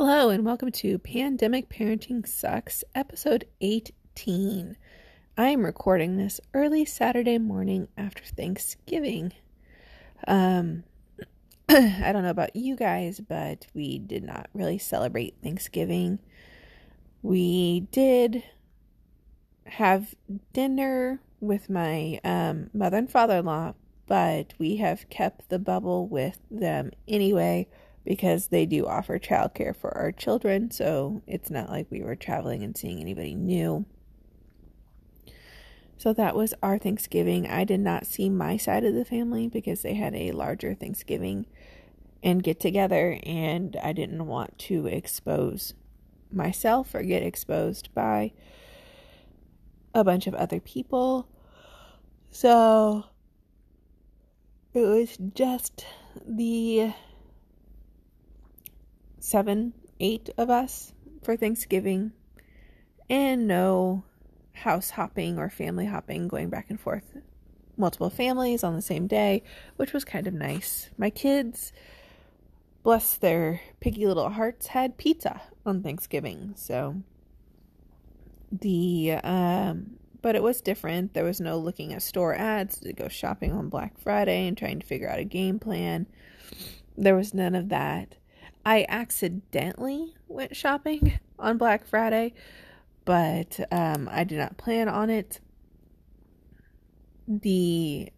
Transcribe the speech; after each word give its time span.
Hello, 0.00 0.28
and 0.28 0.44
welcome 0.44 0.70
to 0.70 0.96
Pandemic 1.00 1.68
Parenting 1.68 2.24
Sucks, 2.24 2.84
episode 2.94 3.46
18. 3.60 4.76
I 5.36 5.48
am 5.48 5.64
recording 5.64 6.16
this 6.16 6.40
early 6.54 6.84
Saturday 6.84 7.36
morning 7.36 7.88
after 7.96 8.22
Thanksgiving. 8.22 9.32
Um, 10.28 10.84
I 11.68 12.12
don't 12.12 12.22
know 12.22 12.30
about 12.30 12.54
you 12.54 12.76
guys, 12.76 13.18
but 13.18 13.66
we 13.74 13.98
did 13.98 14.22
not 14.22 14.48
really 14.54 14.78
celebrate 14.78 15.34
Thanksgiving. 15.42 16.20
We 17.22 17.88
did 17.90 18.44
have 19.64 20.14
dinner 20.52 21.20
with 21.40 21.68
my 21.68 22.20
um, 22.22 22.70
mother 22.72 22.98
and 22.98 23.10
father 23.10 23.38
in 23.38 23.46
law, 23.46 23.74
but 24.06 24.54
we 24.60 24.76
have 24.76 25.10
kept 25.10 25.48
the 25.48 25.58
bubble 25.58 26.06
with 26.06 26.38
them 26.52 26.92
anyway 27.08 27.66
because 28.04 28.48
they 28.48 28.66
do 28.66 28.86
offer 28.86 29.18
childcare 29.18 29.76
for 29.76 29.96
our 29.96 30.12
children, 30.12 30.70
so 30.70 31.22
it's 31.26 31.50
not 31.50 31.68
like 31.68 31.86
we 31.90 32.02
were 32.02 32.16
traveling 32.16 32.62
and 32.62 32.76
seeing 32.76 33.00
anybody 33.00 33.34
new. 33.34 33.84
So 35.98 36.12
that 36.12 36.36
was 36.36 36.54
our 36.62 36.78
Thanksgiving. 36.78 37.46
I 37.46 37.64
did 37.64 37.80
not 37.80 38.06
see 38.06 38.30
my 38.30 38.56
side 38.56 38.84
of 38.84 38.94
the 38.94 39.04
family 39.04 39.48
because 39.48 39.82
they 39.82 39.94
had 39.94 40.14
a 40.14 40.30
larger 40.30 40.74
Thanksgiving 40.74 41.46
and 42.22 42.42
get 42.42 42.60
together, 42.60 43.18
and 43.24 43.76
I 43.82 43.92
didn't 43.92 44.26
want 44.26 44.58
to 44.60 44.86
expose 44.86 45.74
myself 46.32 46.94
or 46.94 47.02
get 47.02 47.22
exposed 47.22 47.92
by 47.94 48.32
a 49.94 50.04
bunch 50.04 50.26
of 50.26 50.34
other 50.34 50.60
people. 50.60 51.28
So 52.30 53.04
it 54.74 54.80
was 54.80 55.16
just 55.34 55.84
the 56.26 56.92
seven, 59.18 59.74
eight 60.00 60.30
of 60.36 60.50
us 60.50 60.92
for 61.22 61.36
Thanksgiving, 61.36 62.12
and 63.08 63.46
no 63.46 64.04
house 64.52 64.90
hopping 64.90 65.38
or 65.38 65.48
family 65.48 65.86
hopping 65.86 66.28
going 66.28 66.50
back 66.50 66.66
and 66.68 66.80
forth. 66.80 67.16
Multiple 67.76 68.10
families 68.10 68.64
on 68.64 68.74
the 68.74 68.82
same 68.82 69.06
day, 69.06 69.42
which 69.76 69.92
was 69.92 70.04
kind 70.04 70.26
of 70.26 70.34
nice. 70.34 70.90
My 70.98 71.10
kids, 71.10 71.72
bless 72.82 73.16
their 73.16 73.60
piggy 73.80 74.06
little 74.06 74.30
hearts, 74.30 74.68
had 74.68 74.98
pizza 74.98 75.42
on 75.64 75.82
Thanksgiving. 75.82 76.54
So 76.56 77.02
the 78.50 79.12
um 79.22 79.98
but 80.20 80.34
it 80.34 80.42
was 80.42 80.60
different. 80.60 81.14
There 81.14 81.24
was 81.24 81.40
no 81.40 81.58
looking 81.58 81.92
at 81.92 82.02
store 82.02 82.34
ads 82.34 82.80
to 82.80 82.92
go 82.92 83.08
shopping 83.08 83.52
on 83.52 83.68
Black 83.68 83.98
Friday 83.98 84.48
and 84.48 84.58
trying 84.58 84.80
to 84.80 84.86
figure 84.86 85.08
out 85.08 85.20
a 85.20 85.24
game 85.24 85.58
plan. 85.58 86.06
There 86.96 87.14
was 87.14 87.32
none 87.32 87.54
of 87.54 87.68
that. 87.68 88.16
I 88.68 88.84
accidentally 88.90 90.14
went 90.28 90.54
shopping 90.54 91.18
on 91.38 91.56
Black 91.56 91.86
Friday, 91.86 92.34
but 93.06 93.58
um, 93.72 94.10
I 94.12 94.24
did 94.24 94.36
not 94.36 94.58
plan 94.58 94.90
on 94.90 95.08
it. 95.08 95.40
The 97.26 98.12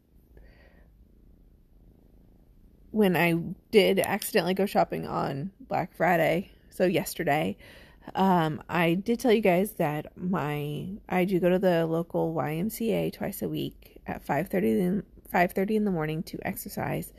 when 2.91 3.17
I 3.17 3.35
did 3.71 4.01
accidentally 4.01 4.55
go 4.55 4.67
shopping 4.67 5.07
on 5.07 5.53
Black 5.69 5.95
Friday, 5.95 6.51
so 6.69 6.85
yesterday, 6.85 7.57
um, 8.17 8.61
I 8.69 8.95
did 8.95 9.21
tell 9.21 9.33
you 9.33 9.43
guys 9.43 9.75
that 9.75 10.07
my 10.17 10.89
I 11.09 11.27
do 11.27 11.39
go 11.39 11.49
to 11.51 11.61
the 11.61 11.87
local 11.87 12.35
YMCA 12.35 13.13
twice 13.13 13.41
a 13.41 13.49
week 13.49 14.01
at 14.05 14.27
5:30 14.27 14.81
in 14.81 15.03
5:30 15.33 15.77
in 15.77 15.85
the 15.85 15.93
morning 15.93 16.25
to 16.25 16.41
exercise. 16.45 17.13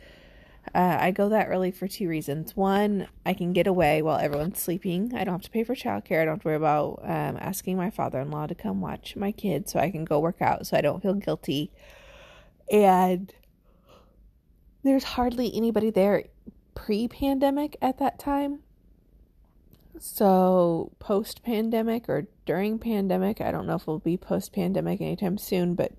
Uh, 0.74 0.98
I 1.00 1.12
go 1.12 1.30
that 1.30 1.48
early 1.48 1.72
for 1.72 1.88
two 1.88 2.08
reasons. 2.08 2.56
One, 2.56 3.08
I 3.26 3.34
can 3.34 3.52
get 3.52 3.68
away 3.68 4.02
while 4.02 4.20
everyone's 4.20 4.60
sleeping. 4.60 5.14
I 5.16 5.24
don't 5.24 5.34
have 5.34 5.42
to 5.42 5.50
pay 5.50 5.64
for 5.64 5.76
childcare. 5.76 6.22
I 6.22 6.26
don't 6.26 6.36
have 6.36 6.42
to 6.42 6.48
worry 6.48 6.56
about 6.56 7.00
um, 7.04 7.38
asking 7.40 7.78
my 7.78 7.90
father 7.90 8.20
in 8.20 8.32
law 8.32 8.48
to 8.48 8.56
come 8.56 8.80
watch 8.80 9.16
my 9.16 9.32
kids 9.32 9.72
so 9.72 9.80
I 9.80 9.90
can 9.90 10.06
go 10.06 10.20
work 10.20 10.42
out 10.42 10.68
so 10.68 10.78
I 10.78 10.82
don't 10.82 11.02
feel 11.02 11.16
guilty. 11.16 11.72
And 12.72 13.34
there's 14.84 15.04
hardly 15.04 15.52
anybody 15.54 15.90
there 15.90 16.26
pre 16.76 17.08
pandemic 17.08 17.76
at 17.82 17.98
that 17.98 18.20
time. 18.20 18.60
So, 20.00 20.92
post 21.00 21.44
pandemic 21.44 22.08
or 22.08 22.28
during 22.46 22.80
pandemic, 22.80 23.42
I 23.42 23.52
don't 23.52 23.68
know 23.68 23.76
if 23.76 23.84
it'll 23.84 24.00
be 24.00 24.18
post 24.18 24.54
pandemic 24.54 25.02
anytime 25.02 25.38
soon, 25.38 25.76
but 25.76 25.92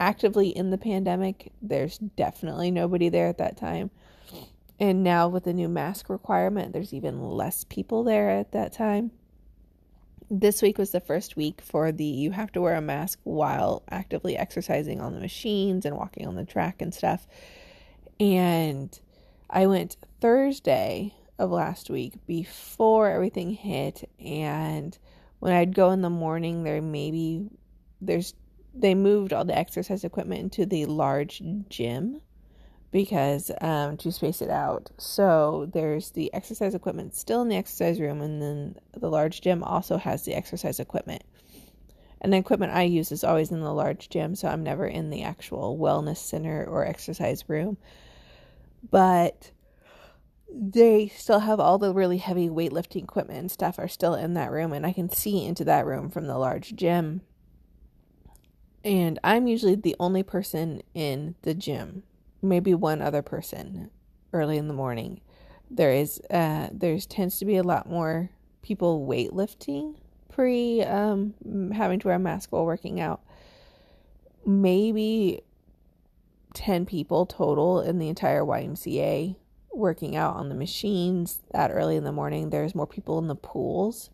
actively 0.00 0.48
in 0.48 0.70
the 0.70 0.78
pandemic, 0.78 1.52
there's 1.62 1.98
definitely 1.98 2.70
nobody 2.70 3.08
there 3.08 3.28
at 3.28 3.38
that 3.38 3.56
time. 3.56 3.90
And 4.78 5.02
now 5.02 5.28
with 5.28 5.44
the 5.44 5.54
new 5.54 5.68
mask 5.68 6.10
requirement, 6.10 6.72
there's 6.72 6.92
even 6.92 7.22
less 7.22 7.64
people 7.64 8.04
there 8.04 8.30
at 8.30 8.52
that 8.52 8.72
time. 8.72 9.10
This 10.30 10.60
week 10.60 10.76
was 10.76 10.90
the 10.90 11.00
first 11.00 11.36
week 11.36 11.60
for 11.60 11.92
the 11.92 12.04
you 12.04 12.32
have 12.32 12.52
to 12.52 12.60
wear 12.60 12.74
a 12.74 12.80
mask 12.80 13.20
while 13.22 13.82
actively 13.90 14.36
exercising 14.36 15.00
on 15.00 15.14
the 15.14 15.20
machines 15.20 15.86
and 15.86 15.96
walking 15.96 16.26
on 16.26 16.34
the 16.34 16.44
track 16.44 16.82
and 16.82 16.92
stuff. 16.92 17.26
And 18.18 18.98
I 19.48 19.66
went 19.66 19.96
Thursday 20.20 21.14
of 21.38 21.50
last 21.50 21.90
week 21.90 22.14
before 22.26 23.10
everything 23.10 23.52
hit 23.52 24.08
and 24.18 24.96
when 25.38 25.52
I'd 25.52 25.74
go 25.74 25.90
in 25.90 26.00
the 26.00 26.10
morning 26.10 26.62
there 26.64 26.80
maybe 26.80 27.50
there's 28.00 28.32
they 28.78 28.94
moved 28.94 29.32
all 29.32 29.44
the 29.44 29.56
exercise 29.56 30.04
equipment 30.04 30.40
into 30.40 30.66
the 30.66 30.86
large 30.86 31.42
gym 31.68 32.20
because 32.92 33.50
um, 33.60 33.96
to 33.96 34.12
space 34.12 34.40
it 34.40 34.50
out. 34.50 34.90
So 34.98 35.68
there's 35.72 36.10
the 36.10 36.32
exercise 36.32 36.74
equipment 36.74 37.14
still 37.14 37.42
in 37.42 37.48
the 37.48 37.56
exercise 37.56 38.00
room, 38.00 38.20
and 38.20 38.40
then 38.40 38.76
the 38.92 39.10
large 39.10 39.40
gym 39.40 39.62
also 39.62 39.96
has 39.96 40.24
the 40.24 40.34
exercise 40.34 40.80
equipment. 40.80 41.22
And 42.20 42.32
the 42.32 42.38
equipment 42.38 42.72
I 42.72 42.82
use 42.82 43.12
is 43.12 43.24
always 43.24 43.50
in 43.50 43.60
the 43.60 43.74
large 43.74 44.08
gym, 44.08 44.34
so 44.34 44.48
I'm 44.48 44.62
never 44.62 44.86
in 44.86 45.10
the 45.10 45.22
actual 45.22 45.76
wellness 45.78 46.16
center 46.16 46.64
or 46.64 46.86
exercise 46.86 47.44
room. 47.48 47.76
But 48.90 49.52
they 50.50 51.08
still 51.08 51.40
have 51.40 51.60
all 51.60 51.76
the 51.76 51.92
really 51.92 52.18
heavy 52.18 52.48
weightlifting 52.48 53.02
equipment 53.02 53.40
and 53.40 53.50
stuff 53.50 53.78
are 53.78 53.88
still 53.88 54.14
in 54.14 54.34
that 54.34 54.50
room, 54.50 54.72
and 54.72 54.86
I 54.86 54.92
can 54.92 55.10
see 55.10 55.44
into 55.44 55.64
that 55.64 55.86
room 55.86 56.08
from 56.08 56.26
the 56.26 56.38
large 56.38 56.74
gym 56.76 57.20
and 58.86 59.18
I'm 59.24 59.48
usually 59.48 59.74
the 59.74 59.96
only 59.98 60.22
person 60.22 60.80
in 60.94 61.34
the 61.42 61.54
gym, 61.54 62.04
maybe 62.40 62.72
one 62.72 63.02
other 63.02 63.20
person 63.20 63.90
early 64.32 64.56
in 64.56 64.68
the 64.68 64.74
morning. 64.74 65.20
There 65.68 65.90
is 65.92 66.20
uh 66.30 66.68
there's 66.72 67.04
tends 67.04 67.38
to 67.40 67.44
be 67.44 67.56
a 67.56 67.64
lot 67.64 67.90
more 67.90 68.30
people 68.62 69.04
weightlifting 69.04 69.96
pre 70.28 70.82
um 70.82 71.34
having 71.74 71.98
to 71.98 72.06
wear 72.08 72.16
a 72.16 72.20
mask 72.20 72.52
while 72.52 72.64
working 72.64 73.00
out. 73.00 73.22
Maybe 74.46 75.42
10 76.54 76.86
people 76.86 77.26
total 77.26 77.80
in 77.80 77.98
the 77.98 78.08
entire 78.08 78.42
YMCA 78.42 79.34
working 79.72 80.14
out 80.14 80.36
on 80.36 80.48
the 80.48 80.54
machines 80.54 81.42
that 81.50 81.72
early 81.72 81.96
in 81.96 82.04
the 82.04 82.12
morning. 82.12 82.50
There's 82.50 82.74
more 82.74 82.86
people 82.86 83.18
in 83.18 83.26
the 83.26 83.34
pools 83.34 84.10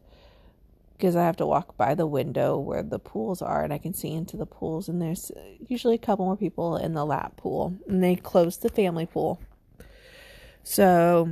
because 1.03 1.17
I 1.17 1.25
have 1.25 1.39
to 1.39 1.47
walk 1.47 1.77
by 1.77 1.97
the 1.97 2.07
window 2.07 2.57
where 2.57 2.85
the 2.85 3.01
pools 3.01 3.43
are 3.43 3.65
and 3.65 3.73
I 3.73 3.79
can 3.79 3.93
see 3.93 4.13
into 4.13 4.37
the 4.37 4.47
pools. 4.47 4.89
And 4.89 5.03
there's 5.03 5.33
usually 5.67 5.97
a 5.97 5.99
couple 5.99 6.27
more 6.27 6.37
people 6.37 6.77
in 6.77 6.93
the 6.93 7.05
lap 7.05 7.37
pool, 7.37 7.75
and 7.89 8.01
they 8.01 8.15
closed 8.15 8.63
the 8.63 8.69
family 8.69 9.05
pool. 9.05 9.41
So, 10.63 11.29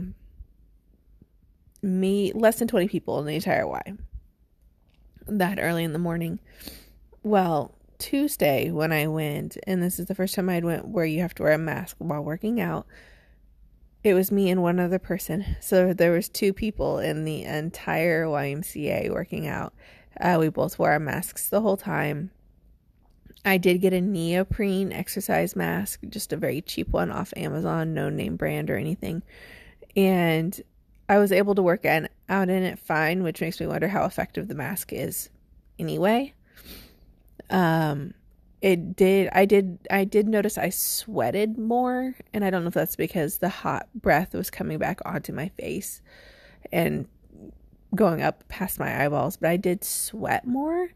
me, 1.83 2.33
less 2.33 2.59
than 2.59 2.67
20 2.67 2.89
people 2.89 3.21
in 3.21 3.27
the 3.27 3.37
entire 3.37 3.65
Y 3.65 3.93
that 5.29 5.61
early 5.61 5.85
in 5.85 5.93
the 5.93 6.01
morning. 6.01 6.41
Well, 7.23 7.73
Tuesday 7.99 8.73
when 8.73 8.91
I 8.91 9.07
went, 9.07 9.57
and 9.69 9.81
this 9.81 10.01
is 10.01 10.07
the 10.07 10.17
first 10.17 10.35
time 10.35 10.51
I 10.51 10.59
went 10.59 10.89
where 10.89 11.05
you 11.05 11.21
have 11.21 11.35
to 11.35 11.45
wear 11.45 11.53
a 11.53 11.59
mask 11.59 11.95
while 11.99 12.25
working 12.25 12.61
out 12.61 12.89
it 14.03 14.15
was 14.15 14.33
me 14.33 14.51
and 14.51 14.63
one 14.63 14.81
other 14.81 14.99
person. 14.99 15.57
So 15.61 15.93
there 15.93 16.13
was 16.13 16.29
two 16.29 16.53
people 16.53 16.99
in 16.99 17.25
the 17.25 17.45
entire 17.45 18.27
YMCA 18.27 19.11
working 19.11 19.47
out. 19.47 19.75
Uh, 20.21 20.37
we 20.41 20.49
both 20.49 20.79
wore 20.79 20.93
our 20.93 20.99
masks 20.99 21.49
the 21.49 21.61
whole 21.61 21.77
time. 21.77 22.31
I 23.45 23.57
did 23.57 23.81
get 23.81 23.93
a 23.93 24.01
neoprene 24.01 24.93
exercise 24.93 25.57
mask, 25.57 26.01
just 26.09 26.33
a 26.33 26.37
very 26.37 26.61
cheap 26.61 26.89
one 26.89 27.11
off 27.11 27.33
Amazon, 27.37 27.95
no 27.95 28.11
name 28.11 28.37
brand 28.37 28.71
or 28.71 28.77
anything. 28.77 29.23
And 29.97 30.61
I 31.09 31.19
was 31.19 31.33
able 31.33 31.55
to 31.55 31.63
work 31.63 31.85
out 31.85 32.09
in 32.29 32.51
it 32.51 32.79
fine, 32.79 33.23
which 33.23 33.41
makes 33.41 33.61
me 33.61 33.67
wonder 33.67 33.89
how 33.89 34.05
effective 34.05 34.49
the 34.49 34.55
mask 34.55 34.93
is 34.93 35.31
anyway. 35.79 36.35
Um, 37.49 38.15
it 38.63 38.95
did 38.97 39.29
i 39.33 39.45
did 39.45 39.79
i 39.91 40.05
did 40.05 40.29
notice 40.29 40.59
i 40.59 40.69
sweated 40.69 41.59
more 41.59 42.15
and 42.33 42.45
i 42.45 42.51
don't 42.51 42.63
know 42.63 42.69
if 42.69 42.75
that's 42.75 42.97
because 42.97 43.39
the 43.39 43.49
hot 43.49 43.89
breath 43.95 44.35
was 44.35 44.51
coming 44.51 44.79
back 44.79 45.01
onto 45.05 45.33
my 45.33 45.49
face 45.51 46.03
and 46.73 47.07
going 47.95 48.23
up 48.23 48.47
past 48.49 48.79
my 48.79 49.05
eyeballs 49.05 49.37
but 49.37 49.51
i 49.51 49.57
did 49.57 49.85
sweat 49.85 50.47
more. 50.47 50.91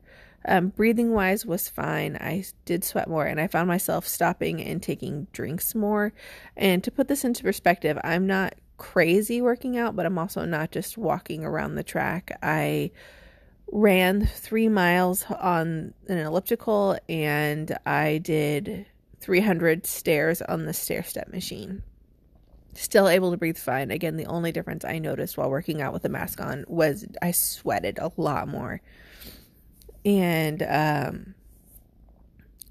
Um, 0.46 0.68
breathing 0.68 1.12
wise 1.12 1.46
was 1.46 1.70
fine. 1.70 2.16
I 2.16 2.44
did 2.66 2.84
sweat 2.84 3.08
more 3.08 3.24
and 3.24 3.40
i 3.40 3.46
found 3.46 3.66
myself 3.66 4.06
stopping 4.06 4.60
and 4.62 4.82
taking 4.82 5.26
drinks 5.32 5.74
more. 5.74 6.12
And 6.54 6.84
to 6.84 6.90
put 6.90 7.08
this 7.08 7.24
into 7.24 7.42
perspective 7.42 7.98
i'm 8.04 8.26
not 8.26 8.54
crazy 8.76 9.40
working 9.40 9.76
out, 9.78 9.96
but 9.96 10.06
I'm 10.06 10.18
also 10.18 10.44
not 10.44 10.70
just 10.70 10.98
walking 10.98 11.44
around 11.44 11.74
the 11.74 11.82
track. 11.82 12.36
I 12.42 12.90
ran 13.70 14.26
three 14.26 14.68
miles 14.68 15.24
on 15.30 15.94
an 16.08 16.18
elliptical 16.18 16.98
and 17.08 17.76
I 17.86 18.18
did 18.18 18.86
300 19.20 19.86
stairs 19.86 20.42
on 20.42 20.66
the 20.66 20.72
stair 20.72 21.02
step 21.02 21.28
machine. 21.28 21.82
Still 22.74 23.08
able 23.08 23.30
to 23.30 23.36
breathe 23.36 23.56
fine. 23.56 23.90
Again, 23.90 24.16
the 24.16 24.26
only 24.26 24.52
difference 24.52 24.84
I 24.84 24.98
noticed 24.98 25.38
while 25.38 25.50
working 25.50 25.80
out 25.80 25.92
with 25.92 26.04
a 26.04 26.08
mask 26.08 26.40
on 26.40 26.64
was 26.68 27.06
I 27.22 27.30
sweated 27.30 27.98
a 27.98 28.12
lot 28.16 28.48
more. 28.48 28.80
And 30.04 30.62
um, 30.62 31.34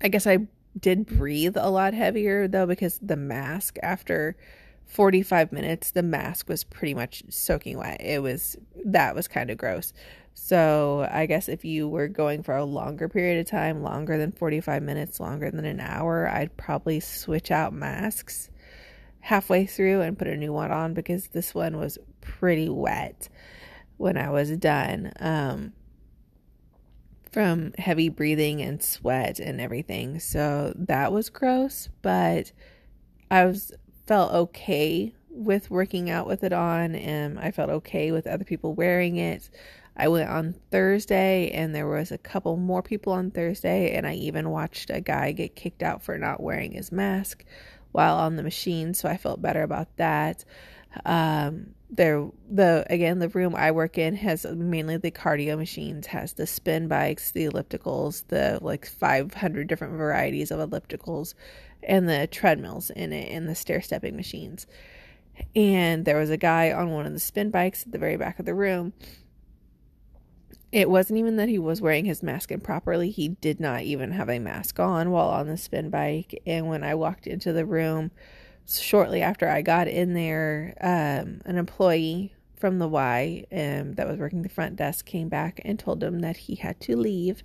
I 0.02 0.10
guess 0.10 0.28
I 0.28 0.48
did 0.80 1.06
breathe 1.06 1.56
a 1.58 1.70
lot 1.70 1.94
heavier 1.94 2.48
though 2.48 2.66
because 2.66 3.00
the 3.02 3.16
mask 3.16 3.78
after 3.82 4.36
45 4.94 5.52
minutes 5.52 5.90
the 5.90 6.04
mask 6.04 6.48
was 6.48 6.64
pretty 6.64 6.94
much 6.94 7.24
soaking 7.30 7.80
wet. 7.80 8.00
It 8.00 8.22
was 8.22 8.56
that 8.86 9.16
was 9.16 9.28
kind 9.28 9.50
of 9.50 9.58
gross. 9.58 9.92
So, 10.36 11.08
I 11.12 11.26
guess 11.26 11.48
if 11.48 11.64
you 11.64 11.88
were 11.88 12.08
going 12.08 12.44
for 12.44 12.56
a 12.56 12.64
longer 12.64 13.08
period 13.08 13.40
of 13.40 13.50
time, 13.50 13.84
longer 13.84 14.18
than 14.18 14.32
45 14.32 14.82
minutes, 14.82 15.20
longer 15.20 15.50
than 15.52 15.66
an 15.66 15.80
hour, 15.80 16.28
I'd 16.28 16.58
probably 16.58 17.00
switch 17.00 17.52
out 17.52 17.74
masks 17.74 18.50
halfway 19.20 19.66
through 19.66 20.02
and 20.02 20.18
put 20.18 20.28
a 20.28 20.38
new 20.38 20.54
one 20.54 20.72
on 20.72 20.94
because 20.94 21.28
this 21.28 21.56
one 21.56 21.78
was 21.78 21.98
pretty 22.22 22.70
wet 22.70 23.30
when 23.98 24.18
I 24.18 24.30
was 24.30 24.52
done. 24.58 25.12
Um, 25.20 25.74
from 27.32 27.74
heavy 27.80 28.10
breathing 28.10 28.62
and 28.62 28.82
sweat 28.82 29.40
and 29.40 29.60
everything. 29.60 30.20
So 30.20 30.72
that 30.76 31.12
was 31.12 31.32
gross, 31.32 31.90
but 32.04 32.52
I 33.32 33.46
was 33.46 33.72
felt 34.06 34.32
okay 34.34 35.14
with 35.30 35.72
working 35.72 36.10
out 36.10 36.28
with 36.28 36.44
it 36.44 36.54
on 36.54 36.96
and 36.96 37.40
I 37.40 37.52
felt 37.52 37.70
okay 37.70 38.12
with 38.12 38.28
other 38.28 38.44
people 38.44 38.74
wearing 38.74 39.18
it. 39.18 39.50
I 39.96 40.08
went 40.08 40.30
on 40.30 40.56
Thursday 40.72 41.52
and 41.52 41.74
there 41.74 41.88
was 41.88 42.12
a 42.12 42.18
couple 42.18 42.58
more 42.58 42.82
people 42.82 43.14
on 43.14 43.32
Thursday 43.32 43.96
and 43.96 44.08
I 44.08 44.14
even 44.16 44.50
watched 44.50 44.90
a 44.90 45.02
guy 45.02 45.32
get 45.32 45.56
kicked 45.56 45.84
out 45.84 46.04
for 46.04 46.18
not 46.18 46.42
wearing 46.42 46.72
his 46.72 46.92
mask 46.92 47.46
while 47.92 48.16
on 48.16 48.36
the 48.36 48.44
machine, 48.44 48.94
so 48.94 49.08
I 49.08 49.18
felt 49.18 49.42
better 49.42 49.62
about 49.62 49.96
that. 49.98 50.44
Um, 51.06 51.76
there, 51.90 52.28
the 52.50 52.86
again, 52.90 53.20
the 53.20 53.30
room 53.30 53.56
I 53.56 53.70
work 53.72 54.00
in 54.00 54.16
has 54.16 54.46
mainly 54.46 54.98
the 54.98 55.12
cardio 55.12 55.58
machines, 55.58 56.08
has 56.08 56.34
the 56.34 56.48
spin 56.48 56.88
bikes, 56.88 57.32
the 57.32 57.46
ellipticals, 57.46 58.28
the 58.28 58.58
like 58.62 58.88
500 58.88 59.68
different 59.68 59.94
varieties 59.94 60.50
of 60.50 60.68
ellipticals, 60.68 61.36
and 61.88 62.08
the 62.08 62.28
treadmills 62.28 62.90
in 62.90 63.14
it, 63.14 63.32
and 63.32 63.48
the 63.48 63.56
stair 63.56 63.82
stepping 63.82 64.16
machines. 64.16 64.68
And 65.56 66.06
there 66.06 66.18
was 66.18 66.30
a 66.30 66.38
guy 66.38 66.72
on 66.72 66.92
one 66.92 67.06
of 67.06 67.14
the 67.14 67.20
spin 67.20 67.50
bikes 67.50 67.84
at 67.84 67.92
the 67.92 67.98
very 67.98 68.18
back 68.18 68.40
of 68.40 68.46
the 68.46 68.54
room. 68.54 68.94
It 70.72 70.90
wasn't 70.90 71.20
even 71.20 71.36
that 71.36 71.50
he 71.50 71.60
was 71.60 71.82
wearing 71.82 72.06
his 72.06 72.24
mask 72.24 72.52
improperly. 72.52 73.12
He 73.12 73.30
did 73.30 73.60
not 73.60 73.84
even 73.84 74.12
have 74.12 74.30
a 74.30 74.40
mask 74.40 74.80
on 74.80 75.12
while 75.12 75.30
on 75.30 75.48
the 75.48 75.58
spin 75.58 75.90
bike. 75.90 76.42
And 76.48 76.68
when 76.68 76.84
I 76.84 76.96
walked 76.96 77.28
into 77.28 77.54
the 77.54 77.66
room, 77.66 78.12
shortly 78.68 79.22
after 79.22 79.48
I 79.48 79.62
got 79.62 79.88
in 79.88 80.14
there, 80.14 80.74
um, 80.82 81.42
an 81.46 81.58
employee 81.58 82.34
from 82.56 82.80
the 82.80 82.88
Y 82.88 83.46
um, 83.52 83.94
that 83.96 84.08
was 84.08 84.18
working 84.18 84.42
the 84.42 84.50
front 84.50 84.78
desk 84.78 85.06
came 85.06 85.30
back 85.30 85.60
and 85.66 85.78
told 85.78 86.04
him 86.04 86.20
that 86.20 86.38
he 86.38 86.56
had 86.56 86.80
to 86.80 86.96
leave 86.96 87.44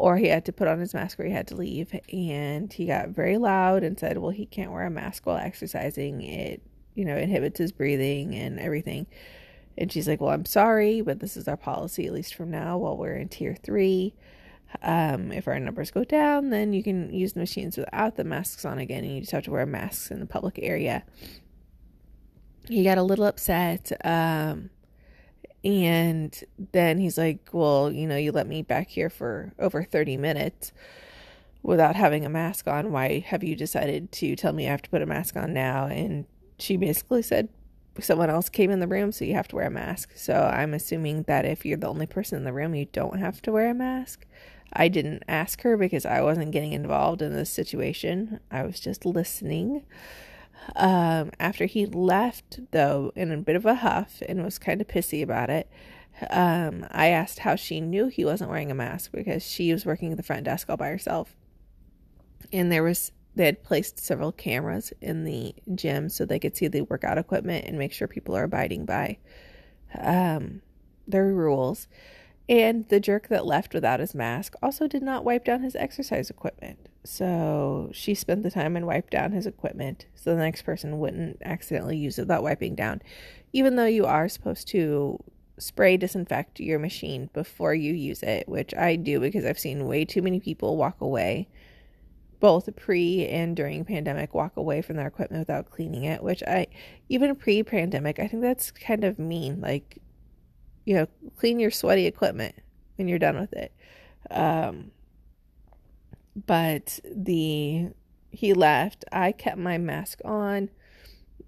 or 0.00 0.16
he 0.16 0.28
had 0.28 0.46
to 0.46 0.52
put 0.52 0.66
on 0.66 0.80
his 0.80 0.94
mask 0.94 1.20
or 1.20 1.26
he 1.26 1.30
had 1.30 1.46
to 1.46 1.54
leave. 1.54 1.94
And 2.10 2.72
he 2.72 2.86
got 2.86 3.10
very 3.10 3.36
loud 3.36 3.84
and 3.84 4.00
said, 4.00 4.16
Well, 4.16 4.30
he 4.30 4.46
can't 4.46 4.72
wear 4.72 4.86
a 4.86 4.90
mask 4.90 5.26
while 5.26 5.36
exercising. 5.36 6.22
It, 6.22 6.62
you 6.94 7.04
know, 7.04 7.16
inhibits 7.16 7.58
his 7.58 7.70
breathing 7.70 8.34
and 8.34 8.58
everything. 8.58 9.06
And 9.76 9.92
she's 9.92 10.08
like, 10.08 10.22
Well, 10.22 10.30
I'm 10.30 10.46
sorry, 10.46 11.02
but 11.02 11.20
this 11.20 11.36
is 11.36 11.46
our 11.46 11.56
policy, 11.58 12.06
at 12.06 12.14
least 12.14 12.34
from 12.34 12.50
now, 12.50 12.78
while 12.78 12.96
we're 12.96 13.16
in 13.16 13.28
tier 13.28 13.54
three. 13.54 14.14
Um, 14.82 15.32
if 15.32 15.46
our 15.46 15.60
numbers 15.60 15.90
go 15.90 16.04
down, 16.04 16.48
then 16.48 16.72
you 16.72 16.82
can 16.82 17.12
use 17.12 17.34
the 17.34 17.40
machines 17.40 17.76
without 17.76 18.16
the 18.16 18.24
masks 18.24 18.64
on 18.64 18.78
again, 18.78 19.04
and 19.04 19.14
you 19.14 19.20
just 19.20 19.32
have 19.32 19.44
to 19.44 19.50
wear 19.50 19.66
masks 19.66 20.10
in 20.10 20.20
the 20.20 20.26
public 20.26 20.58
area. 20.62 21.04
He 22.68 22.84
got 22.84 22.96
a 22.96 23.02
little 23.02 23.26
upset. 23.26 23.92
Um, 24.02 24.70
and 25.64 26.42
then 26.72 26.98
he's 26.98 27.18
like, 27.18 27.50
Well, 27.52 27.92
you 27.92 28.06
know, 28.06 28.16
you 28.16 28.32
let 28.32 28.46
me 28.46 28.62
back 28.62 28.88
here 28.88 29.10
for 29.10 29.52
over 29.58 29.82
30 29.82 30.16
minutes 30.16 30.72
without 31.62 31.96
having 31.96 32.24
a 32.24 32.30
mask 32.30 32.66
on. 32.66 32.92
Why 32.92 33.20
have 33.20 33.44
you 33.44 33.54
decided 33.54 34.12
to 34.12 34.36
tell 34.36 34.52
me 34.52 34.66
I 34.66 34.70
have 34.70 34.82
to 34.82 34.90
put 34.90 35.02
a 35.02 35.06
mask 35.06 35.36
on 35.36 35.52
now? 35.52 35.86
And 35.86 36.24
she 36.58 36.76
basically 36.76 37.22
said, 37.22 37.48
Someone 37.98 38.30
else 38.30 38.48
came 38.48 38.70
in 38.70 38.80
the 38.80 38.86
room, 38.86 39.12
so 39.12 39.24
you 39.24 39.34
have 39.34 39.48
to 39.48 39.56
wear 39.56 39.66
a 39.66 39.70
mask. 39.70 40.12
So 40.14 40.34
I'm 40.34 40.72
assuming 40.72 41.24
that 41.24 41.44
if 41.44 41.66
you're 41.66 41.76
the 41.76 41.88
only 41.88 42.06
person 42.06 42.38
in 42.38 42.44
the 42.44 42.52
room, 42.52 42.74
you 42.74 42.86
don't 42.86 43.18
have 43.18 43.42
to 43.42 43.52
wear 43.52 43.68
a 43.68 43.74
mask. 43.74 44.26
I 44.72 44.88
didn't 44.88 45.24
ask 45.26 45.62
her 45.62 45.76
because 45.76 46.06
I 46.06 46.22
wasn't 46.22 46.52
getting 46.52 46.72
involved 46.72 47.20
in 47.20 47.34
this 47.34 47.50
situation. 47.50 48.40
I 48.50 48.62
was 48.62 48.78
just 48.78 49.04
listening. 49.04 49.84
Um, 50.76 51.30
after 51.40 51.66
he 51.66 51.86
left, 51.86 52.60
though, 52.70 53.12
in 53.16 53.32
a 53.32 53.36
bit 53.38 53.56
of 53.56 53.66
a 53.66 53.76
huff 53.76 54.22
and 54.28 54.44
was 54.44 54.58
kind 54.58 54.80
of 54.80 54.88
pissy 54.88 55.22
about 55.22 55.50
it, 55.50 55.68
um, 56.30 56.86
I 56.90 57.08
asked 57.08 57.40
how 57.40 57.56
she 57.56 57.80
knew 57.80 58.08
he 58.08 58.24
wasn't 58.24 58.50
wearing 58.50 58.70
a 58.70 58.74
mask 58.74 59.12
because 59.12 59.44
she 59.44 59.72
was 59.72 59.86
working 59.86 60.10
at 60.10 60.16
the 60.16 60.22
front 60.22 60.44
desk 60.44 60.68
all 60.68 60.76
by 60.76 60.88
herself. 60.88 61.34
And 62.52 62.70
there 62.70 62.82
was 62.82 63.12
they 63.36 63.46
had 63.46 63.62
placed 63.62 63.98
several 63.98 64.32
cameras 64.32 64.92
in 65.00 65.24
the 65.24 65.54
gym 65.74 66.08
so 66.08 66.24
they 66.24 66.40
could 66.40 66.56
see 66.56 66.66
the 66.66 66.82
workout 66.82 67.16
equipment 67.16 67.64
and 67.64 67.78
make 67.78 67.92
sure 67.92 68.08
people 68.08 68.36
are 68.36 68.42
abiding 68.42 68.84
by 68.84 69.18
um, 69.98 70.62
their 71.06 71.26
rules. 71.26 71.86
And 72.50 72.88
the 72.88 72.98
jerk 72.98 73.28
that 73.28 73.46
left 73.46 73.74
without 73.74 74.00
his 74.00 74.12
mask 74.12 74.56
also 74.60 74.88
did 74.88 75.04
not 75.04 75.24
wipe 75.24 75.44
down 75.44 75.62
his 75.62 75.76
exercise 75.76 76.30
equipment. 76.30 76.88
So 77.04 77.90
she 77.92 78.12
spent 78.12 78.42
the 78.42 78.50
time 78.50 78.76
and 78.76 78.88
wiped 78.88 79.12
down 79.12 79.30
his 79.30 79.46
equipment 79.46 80.06
so 80.16 80.30
the 80.30 80.42
next 80.42 80.62
person 80.62 80.98
wouldn't 80.98 81.40
accidentally 81.44 81.96
use 81.96 82.18
it 82.18 82.22
without 82.22 82.42
wiping 82.42 82.74
down. 82.74 83.02
Even 83.52 83.76
though 83.76 83.86
you 83.86 84.04
are 84.04 84.28
supposed 84.28 84.66
to 84.68 85.22
spray 85.58 85.96
disinfect 85.96 86.58
your 86.58 86.80
machine 86.80 87.30
before 87.32 87.72
you 87.72 87.92
use 87.92 88.20
it, 88.24 88.48
which 88.48 88.74
I 88.74 88.96
do 88.96 89.20
because 89.20 89.44
I've 89.44 89.58
seen 89.58 89.86
way 89.86 90.04
too 90.04 90.20
many 90.20 90.40
people 90.40 90.76
walk 90.76 91.00
away, 91.00 91.48
both 92.40 92.68
pre 92.74 93.28
and 93.28 93.54
during 93.54 93.84
pandemic, 93.84 94.34
walk 94.34 94.56
away 94.56 94.82
from 94.82 94.96
their 94.96 95.06
equipment 95.06 95.42
without 95.42 95.70
cleaning 95.70 96.02
it, 96.02 96.20
which 96.20 96.42
I, 96.42 96.66
even 97.08 97.36
pre 97.36 97.62
pandemic, 97.62 98.18
I 98.18 98.26
think 98.26 98.42
that's 98.42 98.72
kind 98.72 99.04
of 99.04 99.20
mean. 99.20 99.60
Like, 99.60 99.98
you 100.90 100.96
know, 100.96 101.06
clean 101.36 101.60
your 101.60 101.70
sweaty 101.70 102.06
equipment 102.06 102.56
when 102.96 103.06
you're 103.06 103.20
done 103.20 103.38
with 103.38 103.52
it. 103.52 103.72
Um, 104.28 104.90
but 106.34 106.98
the 107.04 107.90
he 108.32 108.52
left. 108.54 109.04
I 109.12 109.30
kept 109.30 109.56
my 109.56 109.78
mask 109.78 110.20
on. 110.24 110.68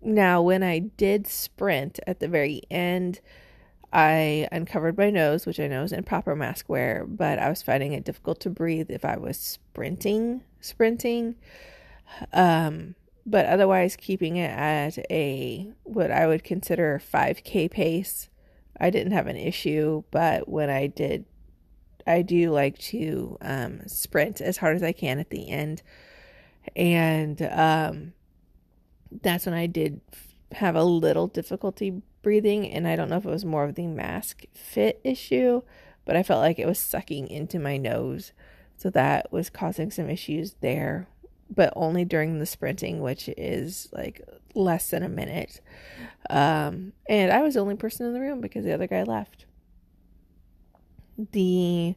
Now, 0.00 0.40
when 0.42 0.62
I 0.62 0.78
did 0.78 1.26
sprint 1.26 1.98
at 2.06 2.20
the 2.20 2.28
very 2.28 2.62
end, 2.70 3.20
I 3.92 4.46
uncovered 4.52 4.96
my 4.96 5.10
nose, 5.10 5.44
which 5.44 5.58
I 5.58 5.66
know 5.66 5.82
is 5.82 5.90
improper 5.90 6.36
mask 6.36 6.68
wear, 6.68 7.04
but 7.04 7.40
I 7.40 7.48
was 7.48 7.62
finding 7.62 7.94
it 7.94 8.04
difficult 8.04 8.38
to 8.42 8.50
breathe 8.50 8.92
if 8.92 9.04
I 9.04 9.16
was 9.16 9.36
sprinting, 9.38 10.42
sprinting. 10.60 11.34
Um, 12.32 12.94
but 13.26 13.46
otherwise, 13.46 13.96
keeping 13.96 14.36
it 14.36 14.50
at 14.50 14.98
a 15.10 15.68
what 15.82 16.12
I 16.12 16.28
would 16.28 16.44
consider 16.44 17.02
5k 17.04 17.68
pace 17.68 18.28
I 18.78 18.90
didn't 18.90 19.12
have 19.12 19.26
an 19.26 19.36
issue, 19.36 20.02
but 20.10 20.48
when 20.48 20.70
I 20.70 20.86
did, 20.86 21.24
I 22.06 22.22
do 22.22 22.50
like 22.50 22.78
to 22.78 23.38
um, 23.40 23.80
sprint 23.86 24.40
as 24.40 24.56
hard 24.56 24.76
as 24.76 24.82
I 24.82 24.92
can 24.92 25.18
at 25.18 25.30
the 25.30 25.48
end. 25.48 25.82
And 26.74 27.40
um, 27.42 28.12
that's 29.22 29.46
when 29.46 29.54
I 29.54 29.66
did 29.66 30.00
have 30.52 30.76
a 30.76 30.84
little 30.84 31.26
difficulty 31.26 32.02
breathing. 32.22 32.70
And 32.70 32.86
I 32.88 32.96
don't 32.96 33.08
know 33.08 33.16
if 33.16 33.24
it 33.24 33.30
was 33.30 33.44
more 33.44 33.64
of 33.64 33.74
the 33.74 33.86
mask 33.86 34.44
fit 34.54 35.00
issue, 35.04 35.62
but 36.04 36.16
I 36.16 36.22
felt 36.22 36.40
like 36.40 36.58
it 36.58 36.66
was 36.66 36.78
sucking 36.78 37.28
into 37.28 37.58
my 37.58 37.76
nose. 37.76 38.32
So 38.76 38.90
that 38.90 39.30
was 39.32 39.50
causing 39.50 39.90
some 39.90 40.10
issues 40.10 40.56
there, 40.60 41.06
but 41.54 41.72
only 41.76 42.04
during 42.04 42.38
the 42.38 42.46
sprinting, 42.46 43.00
which 43.00 43.28
is 43.36 43.88
like 43.92 44.22
less 44.54 44.90
than 44.90 45.02
a 45.02 45.08
minute. 45.08 45.60
Um, 46.30 46.92
and 47.08 47.32
I 47.32 47.42
was 47.42 47.54
the 47.54 47.60
only 47.60 47.76
person 47.76 48.06
in 48.06 48.12
the 48.12 48.20
room 48.20 48.40
because 48.40 48.64
the 48.64 48.72
other 48.72 48.86
guy 48.86 49.02
left. 49.02 49.46
The 51.32 51.94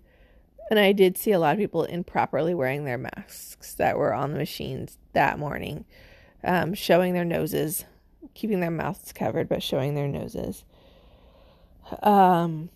and 0.70 0.80
I 0.80 0.92
did 0.94 1.18
see 1.18 1.32
a 1.32 1.40
lot 1.40 1.54
of 1.54 1.60
people 1.60 1.84
improperly 1.84 2.54
wearing 2.54 2.86
their 2.86 2.98
masks 2.98 3.76
that 3.76 3.98
were 3.98 4.14
on 4.14 4.32
the 4.32 4.38
machines 4.38 4.98
that 5.14 5.38
morning, 5.38 5.86
um, 6.44 6.74
showing 6.74 7.14
their 7.14 7.26
noses, 7.26 7.86
keeping 8.34 8.62
their 8.62 8.72
mouths 8.72 9.14
covered, 9.14 9.48
but 9.48 9.62
showing 9.62 9.94
their 9.94 10.08
noses. 10.08 10.66
Um, 12.02 12.70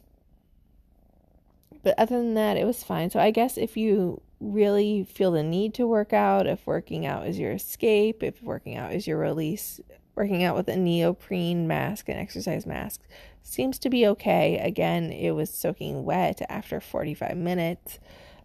but 1.84 1.98
other 1.98 2.18
than 2.18 2.36
that, 2.36 2.58
it 2.58 2.66
was 2.66 2.84
fine. 2.84 3.10
So 3.10 3.20
I 3.20 3.32
guess 3.32 3.58
if 3.58 3.76
you 3.76 4.22
really 4.39 5.03
feel 5.03 5.31
the 5.31 5.43
need 5.43 5.74
to 5.75 5.88
work 5.88 6.13
out, 6.13 6.48
if 6.48 6.65
working 6.65 7.05
out 7.05 7.27
is 7.27 7.39
your 7.39 7.51
escape, 7.51 8.24
if 8.24 8.41
working 8.41 8.75
out 8.75 8.93
is 8.93 9.08
your 9.08 9.17
release, 9.17 9.79
working 10.15 10.43
out 10.43 10.55
with 10.55 10.67
a 10.67 10.75
neoprene 10.75 11.67
mask 11.67 12.10
and 12.10 12.19
exercise 12.19 12.65
mask 12.65 13.01
seems 13.41 13.79
to 13.79 13.89
be 13.89 14.05
okay. 14.08 14.58
Again, 14.58 15.12
it 15.12 15.31
was 15.31 15.50
soaking 15.50 16.05
wet 16.05 16.41
after 16.50 16.79
45 16.79 17.38
minutes. 17.38 18.00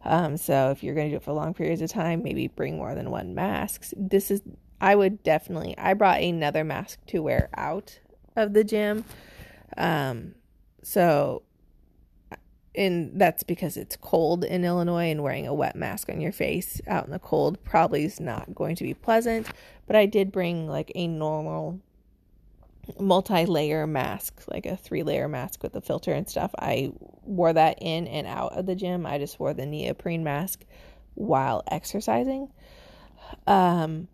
Um, 0.04 0.36
so 0.36 0.70
if 0.70 0.82
you're 0.82 0.94
going 0.94 1.08
to 1.08 1.12
do 1.12 1.16
it 1.16 1.22
for 1.22 1.32
long 1.32 1.54
periods 1.54 1.82
of 1.82 1.90
time, 1.90 2.22
maybe 2.22 2.48
bring 2.48 2.76
more 2.76 2.94
than 2.94 3.10
one 3.10 3.34
mask. 3.34 3.86
This 3.96 4.30
is, 4.30 4.42
I 4.80 4.94
would 4.94 5.22
definitely, 5.22 5.76
I 5.78 5.94
brought 5.94 6.20
another 6.20 6.64
mask 6.64 7.04
to 7.06 7.22
wear 7.22 7.48
out 7.56 8.00
of 8.36 8.52
the 8.52 8.64
gym. 8.64 9.04
Um, 9.76 10.34
so, 10.82 11.42
and 12.74 13.18
that's 13.20 13.42
because 13.42 13.76
it's 13.76 13.96
cold 13.96 14.44
in 14.44 14.64
Illinois 14.64 15.10
and 15.10 15.22
wearing 15.22 15.46
a 15.46 15.54
wet 15.54 15.76
mask 15.76 16.08
on 16.08 16.20
your 16.20 16.32
face 16.32 16.80
out 16.86 17.04
in 17.04 17.12
the 17.12 17.18
cold 17.18 17.62
probably 17.64 18.04
is 18.04 18.18
not 18.18 18.54
going 18.54 18.76
to 18.76 18.84
be 18.84 18.94
pleasant. 18.94 19.48
But 19.86 19.96
I 19.96 20.06
did 20.06 20.32
bring 20.32 20.66
like 20.66 20.90
a 20.94 21.06
normal 21.06 21.80
multi-layer 22.98 23.86
mask, 23.86 24.42
like 24.48 24.66
a 24.66 24.76
three-layer 24.76 25.28
mask 25.28 25.62
with 25.62 25.74
a 25.76 25.80
filter 25.80 26.12
and 26.12 26.28
stuff. 26.28 26.50
I 26.58 26.92
wore 27.22 27.52
that 27.52 27.78
in 27.80 28.06
and 28.06 28.26
out 28.26 28.58
of 28.58 28.66
the 28.66 28.74
gym. 28.74 29.06
I 29.06 29.18
just 29.18 29.38
wore 29.38 29.54
the 29.54 29.66
neoprene 29.66 30.24
mask 30.24 30.64
while 31.14 31.62
exercising. 31.70 32.50
Um 33.46 34.08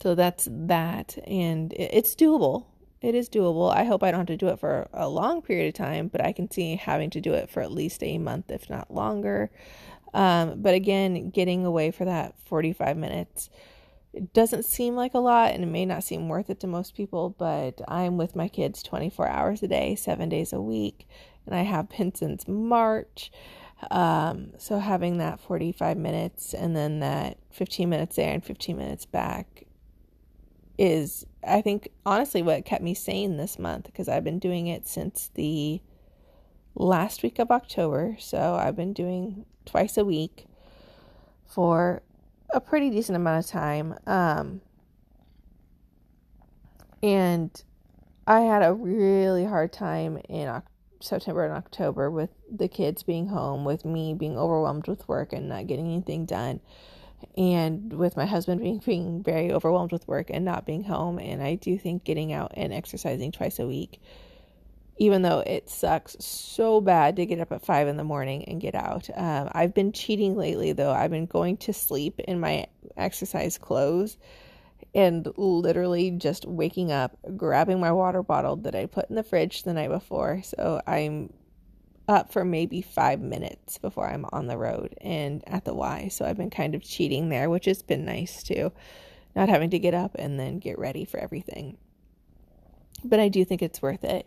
so 0.00 0.14
that's 0.14 0.48
that 0.50 1.16
and 1.26 1.72
it's 1.74 2.14
doable. 2.14 2.66
It 3.02 3.14
is 3.14 3.28
doable. 3.28 3.74
I 3.74 3.84
hope 3.84 4.02
I 4.02 4.10
don't 4.10 4.20
have 4.20 4.26
to 4.28 4.36
do 4.36 4.48
it 4.48 4.60
for 4.60 4.88
a 4.92 5.08
long 5.08 5.42
period 5.42 5.68
of 5.68 5.74
time, 5.74 6.08
but 6.08 6.24
I 6.24 6.32
can 6.32 6.50
see 6.50 6.76
having 6.76 7.10
to 7.10 7.20
do 7.20 7.34
it 7.34 7.50
for 7.50 7.60
at 7.60 7.72
least 7.72 8.02
a 8.02 8.16
month 8.18 8.50
if 8.50 8.70
not 8.70 8.94
longer. 8.94 9.50
Um, 10.14 10.62
but 10.62 10.74
again, 10.74 11.30
getting 11.30 11.66
away 11.66 11.90
for 11.90 12.04
that 12.04 12.34
45 12.46 12.96
minutes 12.96 13.50
it 14.12 14.32
doesn't 14.32 14.64
seem 14.64 14.94
like 14.94 15.14
a 15.14 15.18
lot 15.18 15.52
and 15.52 15.64
it 15.64 15.68
may 15.68 15.86
not 15.86 16.04
seem 16.04 16.28
worth 16.28 16.50
it 16.50 16.60
to 16.60 16.66
most 16.66 16.94
people, 16.94 17.30
but 17.38 17.80
I'm 17.88 18.16
with 18.16 18.36
my 18.36 18.48
kids 18.48 18.82
24 18.82 19.28
hours 19.28 19.62
a 19.62 19.68
day, 19.68 19.94
seven 19.94 20.28
days 20.28 20.52
a 20.52 20.60
week, 20.60 21.08
and 21.46 21.54
I 21.54 21.62
have 21.62 21.88
been 21.88 22.14
since 22.14 22.46
March. 22.46 23.30
Um, 23.90 24.52
so 24.58 24.78
having 24.78 25.18
that 25.18 25.40
45 25.40 25.96
minutes 25.96 26.54
and 26.54 26.76
then 26.76 27.00
that 27.00 27.38
15 27.50 27.88
minutes 27.88 28.16
there 28.16 28.32
and 28.32 28.44
15 28.44 28.76
minutes 28.76 29.06
back 29.06 29.64
is, 30.78 31.26
I 31.46 31.60
think, 31.60 31.88
honestly, 32.04 32.42
what 32.42 32.64
kept 32.64 32.82
me 32.82 32.94
sane 32.94 33.36
this 33.36 33.58
month 33.58 33.84
because 33.84 34.08
I've 34.08 34.24
been 34.24 34.38
doing 34.38 34.66
it 34.66 34.86
since 34.86 35.30
the 35.34 35.80
last 36.74 37.22
week 37.22 37.38
of 37.38 37.50
October. 37.50 38.16
So 38.18 38.54
I've 38.54 38.76
been 38.76 38.92
doing 38.92 39.44
twice 39.64 39.96
a 39.96 40.04
week 40.04 40.46
for 41.46 42.02
a 42.50 42.60
pretty 42.60 42.90
decent 42.90 43.16
amount 43.16 43.44
of 43.44 43.50
time. 43.50 43.94
Um, 44.06 44.60
and 47.02 47.62
I 48.26 48.40
had 48.40 48.62
a 48.62 48.72
really 48.72 49.44
hard 49.44 49.72
time 49.72 50.18
in 50.28 50.62
September 51.00 51.44
and 51.44 51.54
October 51.54 52.10
with 52.10 52.30
the 52.50 52.68
kids 52.68 53.02
being 53.02 53.26
home, 53.26 53.64
with 53.64 53.84
me 53.84 54.14
being 54.14 54.38
overwhelmed 54.38 54.86
with 54.86 55.06
work 55.08 55.32
and 55.32 55.48
not 55.48 55.66
getting 55.66 55.86
anything 55.86 56.24
done, 56.24 56.60
and 57.36 57.92
with 57.92 58.16
my 58.16 58.26
husband 58.26 58.60
being 58.60 58.78
being 58.78 59.22
very 59.22 59.52
overwhelmed 59.52 59.92
with 59.92 60.06
work 60.08 60.30
and 60.30 60.44
not 60.44 60.66
being 60.66 60.84
home. 60.84 61.18
And 61.18 61.42
I 61.42 61.54
do 61.56 61.78
think 61.78 62.04
getting 62.04 62.32
out 62.32 62.52
and 62.54 62.72
exercising 62.72 63.32
twice 63.32 63.58
a 63.58 63.66
week 63.66 64.00
even 65.02 65.22
though 65.22 65.40
it 65.40 65.68
sucks 65.68 66.16
so 66.20 66.80
bad 66.80 67.16
to 67.16 67.26
get 67.26 67.40
up 67.40 67.50
at 67.50 67.64
five 67.64 67.88
in 67.88 67.96
the 67.96 68.04
morning 68.04 68.44
and 68.44 68.60
get 68.60 68.74
out. 68.74 69.08
Um, 69.16 69.48
I've 69.52 69.74
been 69.74 69.92
cheating 69.92 70.36
lately, 70.36 70.72
though. 70.72 70.92
I've 70.92 71.10
been 71.10 71.26
going 71.26 71.56
to 71.58 71.72
sleep 71.72 72.20
in 72.20 72.38
my 72.38 72.66
exercise 72.96 73.58
clothes 73.58 74.18
and 74.94 75.26
literally 75.36 76.10
just 76.10 76.46
waking 76.46 76.92
up, 76.92 77.18
grabbing 77.36 77.80
my 77.80 77.90
water 77.90 78.22
bottle 78.22 78.56
that 78.56 78.74
I 78.74 78.86
put 78.86 79.08
in 79.08 79.16
the 79.16 79.22
fridge 79.22 79.62
the 79.62 79.72
night 79.72 79.90
before. 79.90 80.42
So 80.44 80.80
I'm 80.86 81.32
up 82.08 82.32
for 82.32 82.44
maybe 82.44 82.82
five 82.82 83.20
minutes 83.20 83.78
before 83.78 84.08
I'm 84.08 84.26
on 84.32 84.46
the 84.46 84.58
road 84.58 84.94
and 85.00 85.42
at 85.46 85.64
the 85.64 85.74
Y. 85.74 86.08
So 86.08 86.24
I've 86.24 86.36
been 86.36 86.50
kind 86.50 86.74
of 86.74 86.82
cheating 86.82 87.28
there, 87.28 87.48
which 87.48 87.66
has 87.66 87.82
been 87.82 88.04
nice 88.04 88.42
too, 88.42 88.72
not 89.36 89.48
having 89.48 89.70
to 89.70 89.78
get 89.78 89.94
up 89.94 90.14
and 90.16 90.38
then 90.38 90.58
get 90.58 90.78
ready 90.78 91.04
for 91.04 91.18
everything. 91.18 91.78
But 93.04 93.20
I 93.20 93.28
do 93.28 93.44
think 93.44 93.62
it's 93.62 93.82
worth 93.82 94.04
it. 94.04 94.26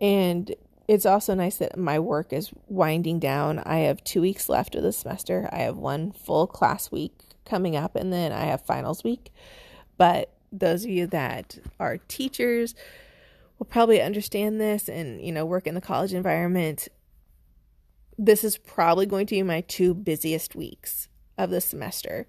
And 0.00 0.54
it's 0.88 1.06
also 1.06 1.34
nice 1.34 1.56
that 1.58 1.78
my 1.78 1.98
work 1.98 2.32
is 2.32 2.50
winding 2.68 3.18
down. 3.18 3.60
I 3.60 3.78
have 3.78 4.02
two 4.04 4.20
weeks 4.20 4.48
left 4.48 4.74
of 4.74 4.82
the 4.82 4.92
semester. 4.92 5.48
I 5.52 5.58
have 5.58 5.76
one 5.76 6.12
full 6.12 6.46
class 6.46 6.90
week 6.90 7.12
coming 7.44 7.76
up, 7.76 7.94
and 7.94 8.12
then 8.12 8.32
I 8.32 8.44
have 8.46 8.62
finals 8.62 9.04
week. 9.04 9.30
But 9.96 10.32
those 10.50 10.84
of 10.84 10.90
you 10.90 11.06
that 11.08 11.58
are 11.78 11.98
teachers 11.98 12.74
will 13.62 13.66
probably 13.66 14.02
understand 14.02 14.60
this 14.60 14.88
and, 14.88 15.24
you 15.24 15.30
know, 15.30 15.46
work 15.46 15.68
in 15.68 15.76
the 15.76 15.80
college 15.80 16.12
environment. 16.12 16.88
This 18.18 18.42
is 18.42 18.58
probably 18.58 19.06
going 19.06 19.24
to 19.26 19.36
be 19.36 19.42
my 19.44 19.60
two 19.60 19.94
busiest 19.94 20.56
weeks 20.56 21.06
of 21.38 21.50
the 21.50 21.60
semester. 21.60 22.26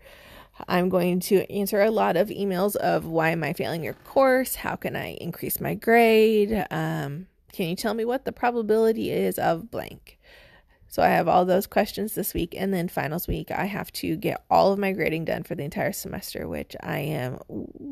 I'm 0.68 0.90
going 0.90 1.20
to 1.22 1.52
answer 1.52 1.82
a 1.82 1.90
lot 1.90 2.18
of 2.18 2.28
emails 2.28 2.76
of 2.76 3.06
why 3.06 3.32
am 3.32 3.44
I 3.44 3.54
failing 3.54 3.84
your 3.84 3.96
course? 3.96 4.54
How 4.54 4.76
can 4.76 4.96
I 4.96 5.14
increase 5.14 5.60
my 5.60 5.74
grade? 5.74 6.68
Um, 6.70 7.26
can 7.52 7.68
you 7.68 7.76
tell 7.76 7.96
me 7.96 8.06
what 8.06 8.26
the 8.26 8.32
probability 8.32 9.10
is 9.10 9.40
of 9.40 9.72
blank? 9.72 10.20
So 10.94 11.02
I 11.02 11.08
have 11.08 11.28
all 11.28 11.44
those 11.44 11.66
questions 11.66 12.14
this 12.14 12.36
week, 12.36 12.54
and 12.56 12.72
then 12.72 12.88
finals 12.88 13.28
week, 13.28 13.50
I 13.50 13.66
have 13.66 13.92
to 13.94 14.16
get 14.16 14.46
all 14.52 14.72
of 14.72 14.78
my 14.78 14.92
grading 14.92 15.26
done 15.26 15.42
for 15.42 15.56
the 15.56 15.64
entire 15.64 15.92
semester, 15.92 16.48
which 16.48 16.76
I 16.84 17.00
am 17.00 17.40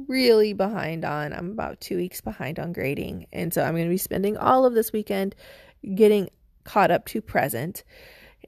really 0.08 0.54
behind 0.54 1.04
on. 1.04 1.34
I'm 1.34 1.50
about 1.50 1.82
two 1.82 1.98
weeks 1.98 2.22
behind 2.22 2.60
on 2.60 2.74
grading, 2.74 3.26
and 3.34 3.52
so 3.52 3.64
I'm 3.64 3.74
going 3.74 3.88
to 3.88 3.90
be 3.90 3.98
spending 3.98 4.38
all 4.38 4.68
of 4.68 4.76
this 4.76 4.94
weekend 4.94 5.34
getting 5.96 6.30
caught 6.64 6.92
up 6.92 7.06
to 7.08 7.24
present. 7.24 7.84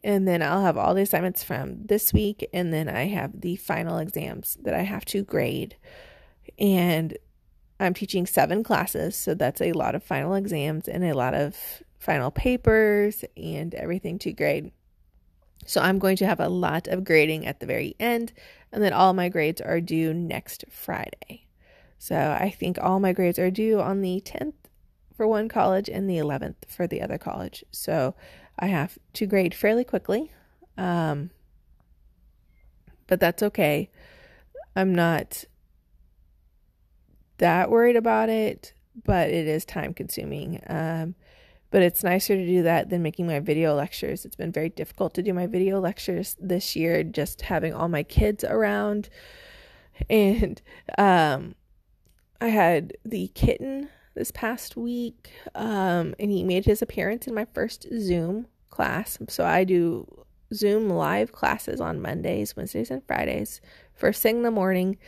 And 0.04 0.28
then 0.28 0.44
I'll 0.44 0.62
have 0.62 0.78
all 0.78 0.94
the 0.94 1.02
assignments 1.02 1.44
from 1.44 1.88
this 1.88 2.14
week, 2.14 2.48
and 2.54 2.72
then 2.72 2.88
I 2.88 3.06
have 3.08 3.42
the 3.42 3.56
final 3.56 3.98
exams 3.98 4.60
that 4.62 4.76
I 4.76 4.82
have 4.84 5.04
to 5.06 5.24
grade. 5.24 5.78
And 6.60 7.18
I'm 7.80 7.96
teaching 7.96 8.28
seven 8.28 8.64
classes, 8.64 9.16
so 9.16 9.34
that's 9.34 9.62
a 9.62 9.72
lot 9.72 9.96
of 9.96 10.04
final 10.04 10.36
exams 10.36 10.88
and 10.88 11.04
a 11.04 11.16
lot 11.16 11.34
of 11.34 11.58
final 12.04 12.32
papers 12.32 13.24
and 13.38 13.74
everything 13.74 14.20
to 14.20 14.34
grade. 14.34 14.72
So 15.66 15.82
I'm 15.82 15.98
going 16.00 16.18
to 16.18 16.28
have 16.28 16.40
a 16.40 16.50
lot 16.50 16.88
of 16.88 17.06
grading 17.06 17.46
at 17.46 17.60
the 17.60 17.66
very 17.66 17.96
end, 18.00 18.34
and 18.72 18.84
then 18.84 18.94
all 18.94 19.14
my 19.14 19.30
grades 19.30 19.62
are 19.62 19.80
due 19.80 20.14
next 20.14 20.66
Friday. 20.70 21.48
So 21.98 22.38
I 22.38 22.50
think 22.50 22.78
all 22.82 23.00
my 23.00 23.14
grades 23.14 23.40
are 23.40 23.50
due 23.50 23.80
on 23.80 24.02
the 24.02 24.22
10th 24.26 24.54
for 25.16 25.26
one 25.26 25.48
college 25.48 25.88
and 25.88 26.10
the 26.10 26.18
11th 26.18 26.66
for 26.68 26.86
the 26.86 27.02
other 27.02 27.18
college. 27.18 27.64
So 27.72 28.16
I 28.60 28.68
have 28.68 28.98
to 29.14 29.26
grade 29.26 29.56
fairly 29.56 29.86
quickly. 29.86 30.32
Um, 30.78 31.30
but 33.08 33.22
that's 33.22 33.44
okay. 33.44 33.90
I'm 34.76 34.94
not 34.94 35.46
that 37.38 37.70
worried 37.70 37.96
about 37.96 38.30
it, 38.30 38.74
but 39.06 39.30
it 39.30 39.48
is 39.48 39.66
time 39.66 39.94
consuming. 39.94 40.62
Um, 40.68 41.16
but 41.74 41.82
it's 41.82 42.04
nicer 42.04 42.36
to 42.36 42.46
do 42.46 42.62
that 42.62 42.92
than 42.92 43.02
making 43.02 43.26
my 43.26 43.40
video 43.40 43.74
lectures. 43.74 44.26
It's 44.26 44.36
been 44.36 44.52
very 44.52 44.70
difficult 44.70 45.16
to 45.16 45.24
do 45.24 45.34
my 45.34 45.48
video 45.48 45.80
lectures 45.80 46.36
this 46.40 46.76
year, 46.76 47.04
just 47.04 47.42
having 47.42 47.74
all 47.74 47.88
my 47.88 48.04
kids 48.04 48.44
around. 48.44 49.10
And 50.08 50.62
um, 51.00 51.56
I 52.40 52.50
had 52.50 52.94
the 53.04 53.30
kitten 53.30 53.90
this 54.14 54.30
past 54.30 54.78
week, 54.78 55.32
um, 55.56 56.14
and 56.20 56.30
he 56.30 56.44
made 56.44 56.66
his 56.66 56.84
appearance 56.84 57.26
in 57.26 57.34
my 57.34 57.46
first 57.56 57.88
Zoom 58.00 58.46
class. 58.70 59.18
So 59.28 59.44
I 59.44 59.64
do 59.64 60.26
Zoom 60.54 60.92
live 60.92 61.32
classes 61.32 61.82
on 61.82 62.04
Mondays, 62.04 62.56
Wednesdays, 62.56 62.92
and 62.92 63.02
Fridays, 63.08 63.62
first 63.96 64.22
thing 64.22 64.38
in 64.38 64.44
the 64.44 64.52
morning. 64.52 65.00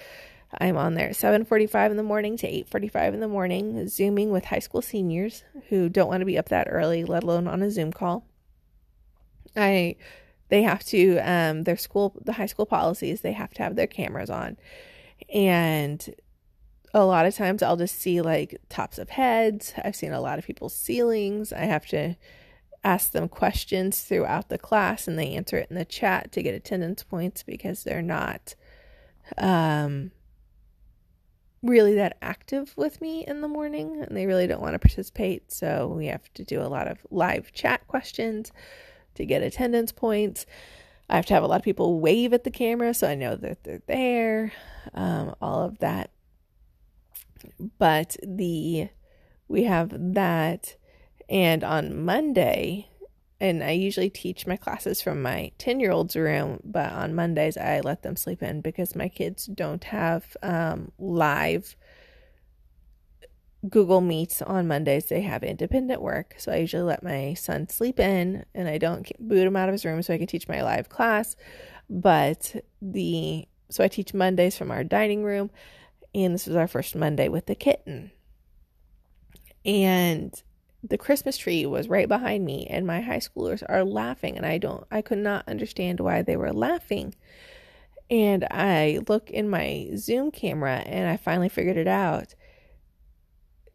I'm 0.60 0.78
on 0.78 0.96
there 0.96 1.10
7:45 1.10 1.92
in 1.92 1.98
the 1.98 2.02
morning 2.04 2.38
to 2.38 2.48
8:45 2.48 3.14
in 3.14 3.20
the 3.20 3.28
morning, 3.28 3.88
zooming 3.88 4.32
with 4.32 4.46
high 4.46 4.60
school 4.60 4.82
seniors 4.82 5.44
who 5.70 5.90
don't 5.90 6.08
want 6.08 6.22
to 6.22 6.26
be 6.26 6.38
up 6.38 6.50
that 6.50 6.68
early, 6.70 7.04
let 7.04 7.24
alone 7.24 7.48
on 7.48 7.62
a 7.62 7.72
Zoom 7.72 7.92
call. 7.92 8.26
I 9.56 9.96
they 10.50 10.64
have 10.64 10.84
to 10.86 11.18
um 11.20 11.64
their 11.64 11.78
school 11.78 12.16
the 12.24 12.34
high 12.34 12.46
school 12.46 12.66
policies, 12.66 13.22
they 13.22 13.34
have 13.34 13.54
to 13.56 13.64
have 13.64 13.76
their 13.76 13.88
cameras 13.88 14.30
on. 14.30 14.58
And 15.34 16.14
a 16.94 17.06
lot 17.06 17.26
of 17.26 17.36
times 17.36 17.62
I'll 17.62 17.78
just 17.78 18.00
see 18.00 18.22
like 18.22 18.60
tops 18.70 18.98
of 18.98 19.10
heads. 19.10 19.74
I've 19.84 19.96
seen 19.96 20.14
a 20.14 20.22
lot 20.22 20.40
of 20.40 20.46
people's 20.46 20.76
ceilings. 20.76 21.52
I 21.52 21.66
have 21.66 21.86
to 21.88 22.16
ask 22.84 23.12
them 23.12 23.28
questions 23.28 24.02
throughout 24.02 24.50
the 24.50 24.58
class 24.58 25.08
and 25.08 25.18
they 25.18 25.34
answer 25.34 25.58
it 25.58 25.70
in 25.70 25.76
the 25.76 25.86
chat 25.86 26.32
to 26.32 26.44
get 26.44 26.54
attendance 26.54 27.04
points 27.04 27.44
because 27.44 27.84
they're 27.84 28.02
not 28.02 28.56
um 29.38 30.12
really 31.66 31.96
that 31.96 32.18
active 32.22 32.74
with 32.78 33.02
me 33.02 33.26
in 33.26 33.42
the 33.42 33.48
morning 33.48 34.02
and 34.02 34.16
they 34.16 34.28
really 34.28 34.48
don't 34.48 34.62
want 34.62 34.74
to 34.74 34.80
participate. 34.80 35.52
So 35.52 35.88
we 35.88 36.08
have 36.08 36.32
to 36.36 36.44
do 36.44 36.62
a 36.62 36.70
lot 36.70 36.88
of 36.88 37.00
live 37.10 37.52
chat 37.54 37.88
questions 37.88 38.52
to 39.16 39.26
get 39.26 39.42
attendance 39.42 39.92
points. 39.92 40.46
I 41.10 41.16
have 41.16 41.26
to 41.28 41.34
have 41.34 41.44
a 41.44 41.48
lot 41.48 41.58
of 41.58 41.64
people 41.64 42.00
wave 42.00 42.34
at 42.34 42.44
the 42.44 42.52
camera 42.52 42.94
so 42.94 43.08
I 43.08 43.16
know 43.16 43.36
that 43.36 43.64
they're 43.64 43.82
there, 43.88 44.54
um, 44.94 45.36
all 45.42 45.64
of 45.64 45.80
that. 45.80 46.12
But 47.78 48.18
the 48.24 48.90
we 49.48 49.64
have 49.64 49.92
that 50.14 50.76
and 51.30 51.64
on 51.64 52.04
Monday 52.04 52.90
and 53.40 53.64
I 53.64 53.72
usually 53.72 54.10
teach 54.10 54.48
my 54.48 54.56
classes 54.56 55.02
from 55.02 55.22
my 55.22 55.52
10 55.58 55.80
year 55.80 55.92
old's 55.92 56.16
room, 56.16 56.60
but 56.64 56.92
on 56.92 57.16
Mondays 57.16 57.58
I 57.58 57.82
let 57.82 58.02
them 58.02 58.16
sleep 58.16 58.42
in 58.42 58.62
because 58.62 58.96
my 58.96 59.10
kids 59.10 59.46
don't 59.46 59.84
have 59.86 60.38
um, 60.42 60.92
live 60.98 61.76
Google 63.70 64.02
Meets 64.02 64.42
on 64.42 64.68
Mondays. 64.68 65.06
They 65.06 65.22
have 65.22 65.44
independent 65.44 66.02
work. 66.02 66.36
So 66.38 66.52
I 66.52 66.58
usually 66.58 66.84
let 66.84 67.04
my 67.04 67.34
son 67.34 67.68
sleep 67.68 68.00
in 68.00 68.46
and 68.54 68.70
I 68.70 68.78
don't 68.78 69.12
boot 69.20 69.46
him 69.46 69.56
out 69.56 69.70
of 69.70 69.74
his 69.74 69.86
room 69.86 70.02
so 70.02 70.14
I 70.14 70.18
can 70.18 70.28
teach 70.28 70.48
my 70.48 70.62
live 70.62 70.88
class. 70.88 71.36
But 71.90 72.56
the, 72.82 73.48
so 73.70 73.84
I 73.84 73.88
teach 73.88 74.14
Mondays 74.14 74.58
from 74.58 74.72
our 74.72 74.84
dining 74.84 75.24
room. 75.24 75.50
And 76.14 76.34
this 76.34 76.48
was 76.48 76.56
our 76.56 76.68
first 76.68 76.96
Monday 76.96 77.28
with 77.28 77.48
the 77.48 77.56
kitten. 77.56 78.12
And 79.66 80.42
the 80.90 80.98
Christmas 80.98 81.38
tree 81.38 81.66
was 81.66 81.88
right 81.88 82.08
behind 82.08 82.46
me 82.46 82.68
and 82.70 82.86
my 82.86 83.02
high 83.02 83.20
schoolers 83.20 83.64
are 83.68 83.84
laughing 83.84 84.38
and 84.38 84.46
I 84.46 84.58
don't 84.58 84.86
I 84.92 85.02
could 85.02 85.18
not 85.18 85.48
understand 85.48 86.00
why 86.00 86.22
they 86.22 86.38
were 86.38 86.54
laughing. 86.54 87.16
And 88.10 88.46
I 88.52 89.00
look 89.08 89.32
in 89.32 89.50
my 89.50 89.90
Zoom 89.96 90.32
camera 90.32 90.78
and 90.78 91.10
I 91.10 91.18
finally 91.18 91.50
figured 91.50 91.78
it 91.78 91.88
out. 91.88 92.36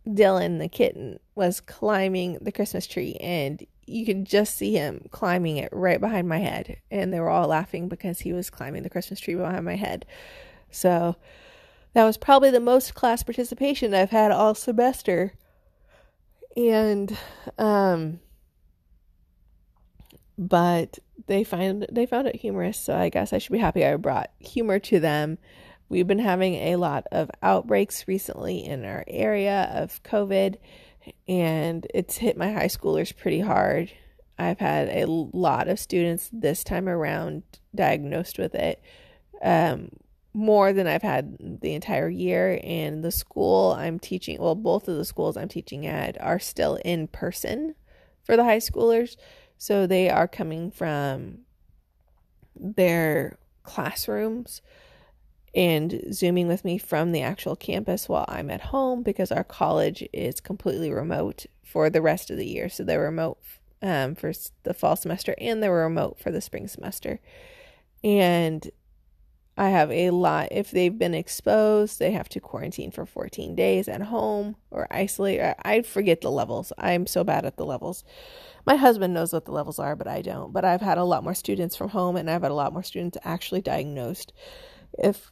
Dylan 0.06 0.58
the 0.58 0.68
kitten 0.68 1.18
was 1.34 1.60
climbing 1.60 2.38
the 2.40 2.52
Christmas 2.52 2.86
tree 2.86 3.14
and 3.20 3.64
you 3.86 4.06
could 4.06 4.24
just 4.24 4.56
see 4.56 4.72
him 4.72 5.06
climbing 5.10 5.56
it 5.56 5.68
right 5.72 6.00
behind 6.00 6.28
my 6.28 6.38
head 6.38 6.76
and 6.90 7.12
they 7.12 7.18
were 7.18 7.28
all 7.28 7.48
laughing 7.48 7.88
because 7.88 8.20
he 8.20 8.32
was 8.32 8.50
climbing 8.50 8.82
the 8.82 8.90
Christmas 8.90 9.18
tree 9.18 9.34
behind 9.34 9.64
my 9.64 9.76
head. 9.76 10.06
So 10.70 11.16
that 11.92 12.04
was 12.04 12.16
probably 12.16 12.50
the 12.50 12.60
most 12.60 12.94
class 12.94 13.24
participation 13.24 13.92
I've 13.92 14.10
had 14.10 14.30
all 14.30 14.54
semester 14.54 15.32
and 16.56 17.16
um 17.58 18.20
but 20.36 20.98
they 21.26 21.44
find 21.44 21.86
they 21.92 22.06
found 22.06 22.26
it 22.26 22.36
humorous 22.36 22.78
so 22.78 22.96
i 22.96 23.08
guess 23.08 23.32
i 23.32 23.38
should 23.38 23.52
be 23.52 23.58
happy 23.58 23.84
i 23.84 23.94
brought 23.96 24.30
humor 24.40 24.78
to 24.78 25.00
them. 25.00 25.38
We've 25.88 26.06
been 26.06 26.20
having 26.20 26.54
a 26.54 26.76
lot 26.76 27.08
of 27.10 27.32
outbreaks 27.42 28.06
recently 28.06 28.64
in 28.64 28.84
our 28.84 29.04
area 29.08 29.68
of 29.74 30.02
covid 30.04 30.56
and 31.28 31.86
it's 31.92 32.16
hit 32.16 32.36
my 32.36 32.52
high 32.52 32.66
schoolers 32.66 33.16
pretty 33.16 33.40
hard. 33.40 33.90
I've 34.38 34.58
had 34.58 34.88
a 34.88 35.06
lot 35.06 35.68
of 35.68 35.78
students 35.78 36.30
this 36.32 36.64
time 36.64 36.88
around 36.88 37.42
diagnosed 37.74 38.38
with 38.38 38.54
it. 38.54 38.82
Um, 39.42 39.90
more 40.32 40.72
than 40.72 40.86
I've 40.86 41.02
had 41.02 41.60
the 41.60 41.74
entire 41.74 42.08
year. 42.08 42.60
And 42.62 43.02
the 43.02 43.10
school 43.10 43.72
I'm 43.72 43.98
teaching, 43.98 44.40
well, 44.40 44.54
both 44.54 44.88
of 44.88 44.96
the 44.96 45.04
schools 45.04 45.36
I'm 45.36 45.48
teaching 45.48 45.86
at 45.86 46.20
are 46.20 46.38
still 46.38 46.76
in 46.84 47.08
person 47.08 47.74
for 48.22 48.36
the 48.36 48.44
high 48.44 48.58
schoolers. 48.58 49.16
So 49.58 49.86
they 49.86 50.08
are 50.08 50.28
coming 50.28 50.70
from 50.70 51.40
their 52.56 53.38
classrooms 53.62 54.62
and 55.54 56.02
zooming 56.12 56.46
with 56.46 56.64
me 56.64 56.78
from 56.78 57.12
the 57.12 57.22
actual 57.22 57.56
campus 57.56 58.08
while 58.08 58.24
I'm 58.28 58.50
at 58.50 58.60
home 58.60 59.02
because 59.02 59.32
our 59.32 59.44
college 59.44 60.06
is 60.12 60.40
completely 60.40 60.92
remote 60.92 61.46
for 61.64 61.90
the 61.90 62.02
rest 62.02 62.30
of 62.30 62.36
the 62.36 62.46
year. 62.46 62.68
So 62.68 62.84
they're 62.84 63.00
remote 63.00 63.38
um, 63.82 64.14
for 64.14 64.32
the 64.62 64.74
fall 64.74 64.96
semester 64.96 65.34
and 65.38 65.62
they're 65.62 65.72
remote 65.72 66.18
for 66.20 66.30
the 66.30 66.40
spring 66.40 66.68
semester. 66.68 67.20
And 68.04 68.70
I 69.60 69.68
have 69.68 69.90
a 69.90 70.08
lot. 70.08 70.48
If 70.52 70.70
they've 70.70 70.98
been 70.98 71.12
exposed, 71.12 71.98
they 71.98 72.12
have 72.12 72.30
to 72.30 72.40
quarantine 72.40 72.90
for 72.90 73.04
14 73.04 73.54
days 73.54 73.88
at 73.88 74.00
home 74.00 74.56
or 74.70 74.86
isolate. 74.90 75.38
I 75.62 75.82
forget 75.82 76.22
the 76.22 76.30
levels. 76.30 76.72
I'm 76.78 77.06
so 77.06 77.24
bad 77.24 77.44
at 77.44 77.58
the 77.58 77.66
levels. 77.66 78.02
My 78.64 78.76
husband 78.76 79.12
knows 79.12 79.34
what 79.34 79.44
the 79.44 79.52
levels 79.52 79.78
are, 79.78 79.94
but 79.96 80.08
I 80.08 80.22
don't. 80.22 80.54
But 80.54 80.64
I've 80.64 80.80
had 80.80 80.96
a 80.96 81.04
lot 81.04 81.24
more 81.24 81.34
students 81.34 81.76
from 81.76 81.90
home 81.90 82.16
and 82.16 82.30
I've 82.30 82.40
had 82.40 82.50
a 82.50 82.54
lot 82.54 82.72
more 82.72 82.82
students 82.82 83.18
actually 83.22 83.60
diagnosed. 83.60 84.32
If 84.98 85.30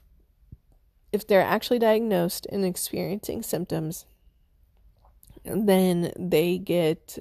if 1.10 1.26
they're 1.26 1.40
actually 1.40 1.78
diagnosed 1.78 2.46
and 2.52 2.66
experiencing 2.66 3.42
symptoms, 3.42 4.04
then 5.42 6.12
they 6.18 6.58
get 6.58 7.18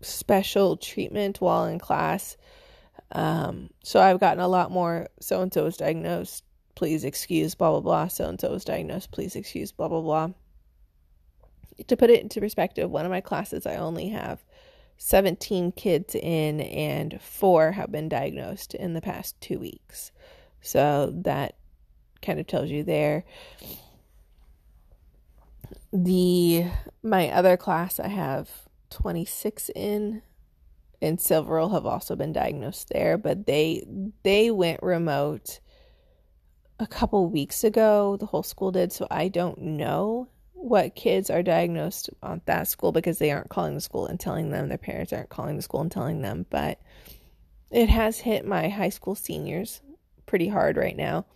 special 0.00 0.78
treatment 0.78 1.42
while 1.42 1.66
in 1.66 1.78
class 1.78 2.38
um, 3.12 3.70
so 3.82 4.00
I've 4.00 4.20
gotten 4.20 4.40
a 4.40 4.48
lot 4.48 4.70
more 4.70 5.08
so 5.20 5.40
and 5.40 5.52
so 5.52 5.64
was 5.64 5.76
diagnosed, 5.76 6.44
please 6.74 7.04
excuse, 7.04 7.54
blah, 7.54 7.70
blah, 7.70 7.80
blah. 7.80 8.08
So 8.08 8.28
and 8.28 8.40
so 8.40 8.50
was 8.50 8.64
diagnosed, 8.64 9.10
please 9.10 9.34
excuse, 9.36 9.72
blah, 9.72 9.88
blah, 9.88 10.00
blah. 10.00 10.30
To 11.86 11.96
put 11.96 12.10
it 12.10 12.22
into 12.22 12.40
perspective, 12.40 12.90
one 12.90 13.04
of 13.04 13.10
my 13.10 13.20
classes, 13.20 13.66
I 13.66 13.76
only 13.76 14.08
have 14.08 14.44
17 14.98 15.72
kids 15.72 16.14
in, 16.14 16.60
and 16.60 17.20
four 17.22 17.72
have 17.72 17.92
been 17.92 18.08
diagnosed 18.08 18.74
in 18.74 18.94
the 18.94 19.00
past 19.00 19.40
two 19.40 19.58
weeks. 19.58 20.10
So 20.60 21.12
that 21.22 21.54
kind 22.20 22.40
of 22.40 22.46
tells 22.46 22.68
you 22.68 22.82
there. 22.82 23.24
The 25.92 26.66
my 27.02 27.30
other 27.30 27.56
class 27.56 27.98
I 27.98 28.08
have 28.08 28.50
26 28.90 29.70
in 29.74 30.22
and 31.00 31.20
several 31.20 31.70
have 31.70 31.86
also 31.86 32.16
been 32.16 32.32
diagnosed 32.32 32.88
there, 32.90 33.18
but 33.18 33.46
they 33.46 33.86
they 34.22 34.50
went 34.50 34.82
remote 34.82 35.60
a 36.80 36.86
couple 36.86 37.28
weeks 37.28 37.64
ago. 37.64 38.16
The 38.16 38.26
whole 38.26 38.42
school 38.42 38.72
did, 38.72 38.92
so 38.92 39.06
I 39.10 39.28
don't 39.28 39.58
know 39.58 40.28
what 40.52 40.96
kids 40.96 41.30
are 41.30 41.42
diagnosed 41.42 42.10
on 42.22 42.40
that 42.46 42.66
school 42.66 42.90
because 42.90 43.18
they 43.18 43.30
aren't 43.30 43.48
calling 43.48 43.74
the 43.74 43.80
school 43.80 44.06
and 44.06 44.18
telling 44.18 44.50
them. 44.50 44.68
Their 44.68 44.78
parents 44.78 45.12
aren't 45.12 45.28
calling 45.28 45.56
the 45.56 45.62
school 45.62 45.80
and 45.80 45.90
telling 45.90 46.22
them, 46.22 46.46
but 46.50 46.80
it 47.70 47.88
has 47.88 48.18
hit 48.18 48.46
my 48.46 48.68
high 48.68 48.88
school 48.88 49.14
seniors 49.14 49.80
pretty 50.26 50.48
hard 50.48 50.76
right 50.76 50.96
now. 50.96 51.26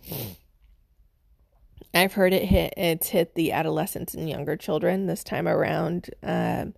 I've 1.93 2.13
heard 2.13 2.33
it 2.33 2.45
hit 2.45 2.73
it's 2.75 3.09
hit 3.09 3.35
the 3.35 3.51
adolescents 3.51 4.13
and 4.13 4.27
younger 4.27 4.57
children 4.57 5.05
this 5.05 5.23
time 5.23 5.47
around. 5.47 6.09
Um, 6.23 6.73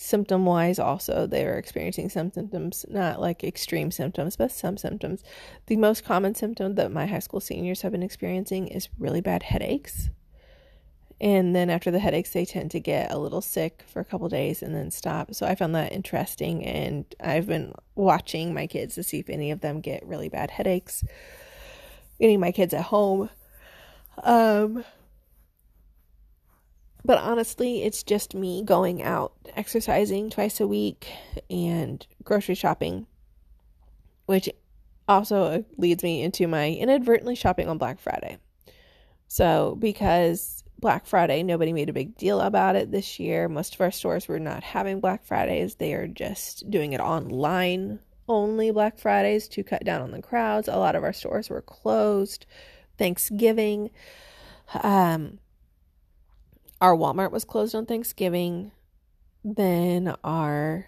symptom 0.00 0.46
wise 0.46 0.78
also 0.78 1.26
they 1.26 1.44
are 1.44 1.58
experiencing 1.58 2.08
some 2.08 2.30
symptoms 2.30 2.86
not 2.88 3.20
like 3.20 3.42
extreme 3.42 3.90
symptoms 3.90 4.36
but 4.36 4.52
some 4.52 4.76
symptoms. 4.76 5.24
The 5.66 5.76
most 5.76 6.04
common 6.04 6.36
symptom 6.36 6.76
that 6.76 6.92
my 6.92 7.06
high 7.06 7.18
school 7.18 7.40
seniors 7.40 7.82
have 7.82 7.92
been 7.92 8.04
experiencing 8.04 8.68
is 8.68 8.88
really 8.98 9.20
bad 9.20 9.42
headaches. 9.42 10.08
And 11.20 11.54
then 11.54 11.68
after 11.68 11.90
the 11.90 11.98
headaches 11.98 12.30
they 12.30 12.44
tend 12.44 12.70
to 12.70 12.80
get 12.80 13.10
a 13.10 13.18
little 13.18 13.40
sick 13.40 13.82
for 13.92 13.98
a 13.98 14.04
couple 14.04 14.28
days 14.28 14.62
and 14.62 14.72
then 14.72 14.92
stop. 14.92 15.34
So 15.34 15.46
i 15.46 15.56
found 15.56 15.74
that 15.74 15.92
interesting 15.92 16.64
and 16.64 17.04
i've 17.20 17.48
been 17.48 17.74
watching 17.96 18.54
my 18.54 18.68
kids 18.68 18.94
to 18.94 19.02
see 19.02 19.18
if 19.18 19.28
any 19.28 19.50
of 19.50 19.60
them 19.62 19.80
get 19.80 20.06
really 20.06 20.28
bad 20.28 20.52
headaches. 20.52 21.04
Getting 22.20 22.38
my 22.38 22.52
kids 22.52 22.72
at 22.72 22.84
home. 22.84 23.30
Um 24.22 24.84
but 27.04 27.18
honestly, 27.18 27.82
it's 27.82 28.02
just 28.02 28.34
me 28.34 28.62
going 28.62 29.02
out 29.02 29.32
exercising 29.56 30.30
twice 30.30 30.60
a 30.60 30.66
week 30.66 31.08
and 31.50 32.06
grocery 32.24 32.54
shopping, 32.54 33.06
which 34.26 34.48
also 35.06 35.64
leads 35.76 36.02
me 36.02 36.22
into 36.22 36.46
my 36.46 36.70
inadvertently 36.70 37.34
shopping 37.34 37.68
on 37.68 37.78
Black 37.78 37.98
Friday. 37.98 38.38
So, 39.26 39.76
because 39.78 40.64
Black 40.78 41.06
Friday, 41.06 41.42
nobody 41.42 41.72
made 41.72 41.88
a 41.88 41.94
big 41.94 42.16
deal 42.16 42.40
about 42.40 42.76
it 42.76 42.90
this 42.90 43.18
year. 43.18 43.48
Most 43.48 43.74
of 43.74 43.80
our 43.80 43.90
stores 43.90 44.28
were 44.28 44.38
not 44.38 44.62
having 44.62 45.00
Black 45.00 45.24
Fridays, 45.24 45.76
they 45.76 45.94
are 45.94 46.06
just 46.06 46.70
doing 46.70 46.92
it 46.92 47.00
online 47.00 48.00
only 48.28 48.70
Black 48.70 48.98
Fridays 48.98 49.48
to 49.48 49.64
cut 49.64 49.84
down 49.84 50.02
on 50.02 50.10
the 50.10 50.22
crowds. 50.22 50.68
A 50.68 50.76
lot 50.76 50.94
of 50.94 51.02
our 51.02 51.12
stores 51.12 51.48
were 51.48 51.62
closed. 51.62 52.46
Thanksgiving. 52.98 53.90
Um, 54.82 55.38
our 56.80 56.96
Walmart 56.96 57.30
was 57.30 57.44
closed 57.44 57.74
on 57.74 57.86
Thanksgiving. 57.86 58.72
Then 59.44 60.14
our 60.24 60.86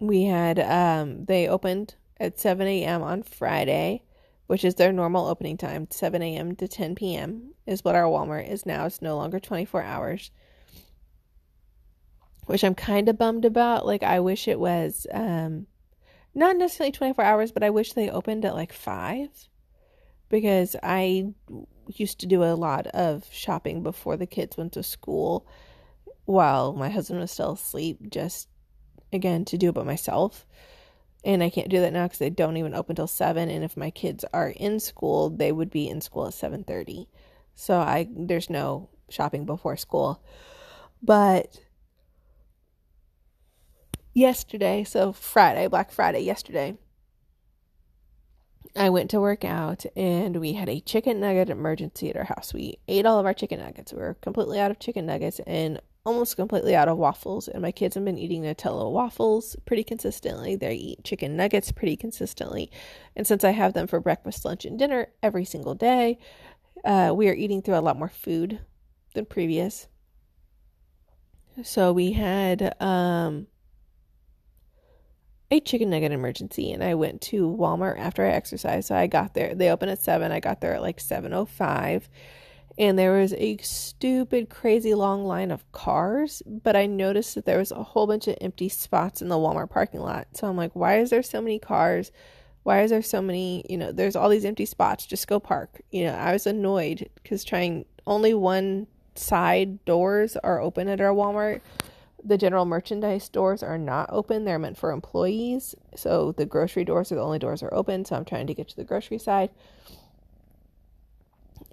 we 0.00 0.24
had 0.24 0.58
um 0.58 1.24
they 1.24 1.48
opened 1.48 1.94
at 2.20 2.38
7 2.38 2.66
a.m. 2.66 3.02
on 3.02 3.22
Friday, 3.22 4.02
which 4.46 4.64
is 4.64 4.74
their 4.74 4.92
normal 4.92 5.26
opening 5.26 5.56
time. 5.56 5.86
7 5.90 6.22
a.m. 6.22 6.56
to 6.56 6.68
10 6.68 6.94
p.m. 6.94 7.54
is 7.66 7.84
what 7.84 7.94
our 7.94 8.04
Walmart 8.04 8.50
is 8.50 8.66
now. 8.66 8.86
It's 8.86 9.02
no 9.02 9.16
longer 9.16 9.38
24 9.38 9.82
hours. 9.82 10.30
Which 12.46 12.64
I'm 12.64 12.74
kind 12.74 13.08
of 13.08 13.18
bummed 13.18 13.44
about. 13.44 13.86
Like 13.86 14.02
I 14.02 14.20
wish 14.20 14.48
it 14.48 14.58
was 14.58 15.06
um 15.12 15.66
not 16.34 16.56
necessarily 16.56 16.92
24 16.92 17.24
hours, 17.24 17.52
but 17.52 17.62
I 17.62 17.70
wish 17.70 17.92
they 17.92 18.10
opened 18.10 18.44
at 18.44 18.54
like 18.54 18.72
5 18.72 19.28
because 20.28 20.76
I 20.82 21.32
used 21.88 22.20
to 22.20 22.26
do 22.26 22.42
a 22.42 22.54
lot 22.54 22.86
of 22.88 23.24
shopping 23.32 23.82
before 23.82 24.16
the 24.16 24.26
kids 24.26 24.56
went 24.56 24.72
to 24.74 24.82
school 24.82 25.46
while 26.24 26.72
my 26.72 26.88
husband 26.90 27.20
was 27.20 27.30
still 27.30 27.52
asleep, 27.52 28.10
just 28.10 28.48
again 29.12 29.44
to 29.46 29.58
do 29.58 29.70
it 29.70 29.74
by 29.74 29.82
myself. 29.82 30.46
And 31.24 31.42
I 31.42 31.50
can't 31.50 31.68
do 31.68 31.80
that 31.80 31.92
now 31.92 32.04
because 32.04 32.18
they 32.18 32.30
don't 32.30 32.56
even 32.56 32.74
open 32.74 32.96
till 32.96 33.06
seven. 33.06 33.50
And 33.50 33.64
if 33.64 33.76
my 33.76 33.90
kids 33.90 34.24
are 34.32 34.50
in 34.50 34.78
school, 34.78 35.30
they 35.30 35.50
would 35.50 35.70
be 35.70 35.88
in 35.88 36.00
school 36.00 36.26
at 36.26 36.34
seven 36.34 36.64
thirty. 36.64 37.08
So 37.54 37.78
I 37.78 38.08
there's 38.14 38.48
no 38.48 38.88
shopping 39.08 39.44
before 39.44 39.76
school. 39.76 40.22
But 41.02 41.60
yesterday, 44.14 44.84
so 44.84 45.12
Friday, 45.12 45.66
Black 45.66 45.90
Friday, 45.90 46.20
yesterday, 46.20 46.76
I 48.78 48.90
went 48.90 49.10
to 49.10 49.20
work 49.20 49.44
out 49.44 49.84
and 49.96 50.36
we 50.36 50.52
had 50.52 50.68
a 50.68 50.80
chicken 50.80 51.20
nugget 51.20 51.50
emergency 51.50 52.10
at 52.10 52.16
our 52.16 52.24
house. 52.24 52.54
We 52.54 52.78
ate 52.86 53.06
all 53.06 53.18
of 53.18 53.26
our 53.26 53.34
chicken 53.34 53.58
nuggets. 53.58 53.92
We 53.92 53.98
were 53.98 54.14
completely 54.20 54.60
out 54.60 54.70
of 54.70 54.78
chicken 54.78 55.06
nuggets 55.06 55.40
and 55.46 55.80
almost 56.06 56.36
completely 56.36 56.76
out 56.76 56.88
of 56.88 56.96
waffles. 56.96 57.48
And 57.48 57.60
my 57.60 57.72
kids 57.72 57.96
have 57.96 58.04
been 58.04 58.16
eating 58.16 58.42
Nutella 58.42 58.90
waffles 58.90 59.56
pretty 59.66 59.82
consistently. 59.82 60.54
They 60.54 60.74
eat 60.74 61.04
chicken 61.04 61.36
nuggets 61.36 61.72
pretty 61.72 61.96
consistently. 61.96 62.70
And 63.16 63.26
since 63.26 63.42
I 63.42 63.50
have 63.50 63.72
them 63.72 63.88
for 63.88 63.98
breakfast, 63.98 64.44
lunch, 64.44 64.64
and 64.64 64.78
dinner 64.78 65.08
every 65.22 65.44
single 65.44 65.74
day, 65.74 66.18
uh, 66.84 67.12
we 67.14 67.28
are 67.28 67.34
eating 67.34 67.62
through 67.62 67.76
a 67.76 67.80
lot 67.80 67.98
more 67.98 68.08
food 68.08 68.60
than 69.14 69.26
previous. 69.26 69.88
So 71.64 71.92
we 71.92 72.12
had 72.12 72.80
um, 72.80 73.48
a 75.50 75.60
chicken 75.60 75.90
nugget 75.90 76.12
emergency 76.12 76.72
and 76.72 76.84
I 76.84 76.94
went 76.94 77.20
to 77.22 77.48
Walmart 77.48 77.98
after 77.98 78.24
I 78.24 78.30
exercised. 78.30 78.88
So 78.88 78.96
I 78.96 79.06
got 79.06 79.34
there. 79.34 79.54
They 79.54 79.70
open 79.70 79.88
at 79.88 79.98
7. 79.98 80.30
I 80.30 80.40
got 80.40 80.60
there 80.60 80.74
at 80.74 80.82
like 80.82 80.98
7:05 80.98 82.08
and 82.78 82.96
there 82.96 83.18
was 83.18 83.32
a 83.34 83.56
stupid 83.58 84.50
crazy 84.50 84.94
long 84.94 85.24
line 85.24 85.50
of 85.50 85.70
cars, 85.72 86.42
but 86.46 86.76
I 86.76 86.86
noticed 86.86 87.34
that 87.34 87.44
there 87.44 87.58
was 87.58 87.72
a 87.72 87.82
whole 87.82 88.06
bunch 88.06 88.28
of 88.28 88.36
empty 88.40 88.68
spots 88.68 89.20
in 89.20 89.28
the 89.28 89.34
Walmart 89.34 89.70
parking 89.70 90.00
lot. 90.00 90.28
So 90.34 90.46
I'm 90.46 90.56
like, 90.56 90.76
why 90.76 91.00
is 91.00 91.10
there 91.10 91.24
so 91.24 91.40
many 91.40 91.58
cars? 91.58 92.12
Why 92.62 92.82
is 92.82 92.90
there 92.90 93.02
so 93.02 93.20
many, 93.20 93.64
you 93.68 93.78
know, 93.78 93.90
there's 93.90 94.14
all 94.14 94.28
these 94.28 94.44
empty 94.44 94.66
spots. 94.66 95.06
Just 95.06 95.26
go 95.26 95.40
park. 95.40 95.80
You 95.90 96.04
know, 96.04 96.12
I 96.12 96.32
was 96.32 96.46
annoyed 96.46 97.08
cuz 97.24 97.42
trying 97.42 97.84
only 98.06 98.32
one 98.34 98.86
side 99.16 99.84
doors 99.84 100.36
are 100.36 100.60
open 100.60 100.86
at 100.88 101.00
our 101.00 101.12
Walmart 101.12 101.60
the 102.22 102.38
general 102.38 102.64
merchandise 102.64 103.28
doors 103.28 103.62
are 103.62 103.78
not 103.78 104.08
open. 104.12 104.44
They're 104.44 104.58
meant 104.58 104.78
for 104.78 104.90
employees. 104.90 105.74
So 105.94 106.32
the 106.32 106.46
grocery 106.46 106.84
doors 106.84 107.12
are 107.12 107.16
the 107.16 107.22
only 107.22 107.38
doors 107.38 107.62
are 107.62 107.72
open. 107.72 108.04
So 108.04 108.16
I'm 108.16 108.24
trying 108.24 108.46
to 108.48 108.54
get 108.54 108.68
to 108.68 108.76
the 108.76 108.84
grocery 108.84 109.18
side. 109.18 109.50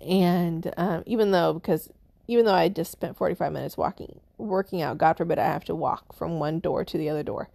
And 0.02 0.72
um, 0.78 1.04
even 1.06 1.32
though, 1.32 1.54
because 1.54 1.90
even 2.28 2.46
though 2.46 2.54
I 2.54 2.70
just 2.70 2.92
spent 2.92 3.18
45 3.18 3.52
minutes 3.52 3.78
walking, 3.78 4.20
working 4.38 4.82
out, 4.82 4.98
God 4.98 5.18
forbid 5.18 5.40
I 5.40 5.46
have 5.46 5.66
to 5.66 5.76
walk 5.76 6.14
from 6.14 6.40
one 6.40 6.60
door 6.60 6.84
to 6.84 6.98
the 6.98 7.10
other 7.10 7.24
door. 7.24 7.50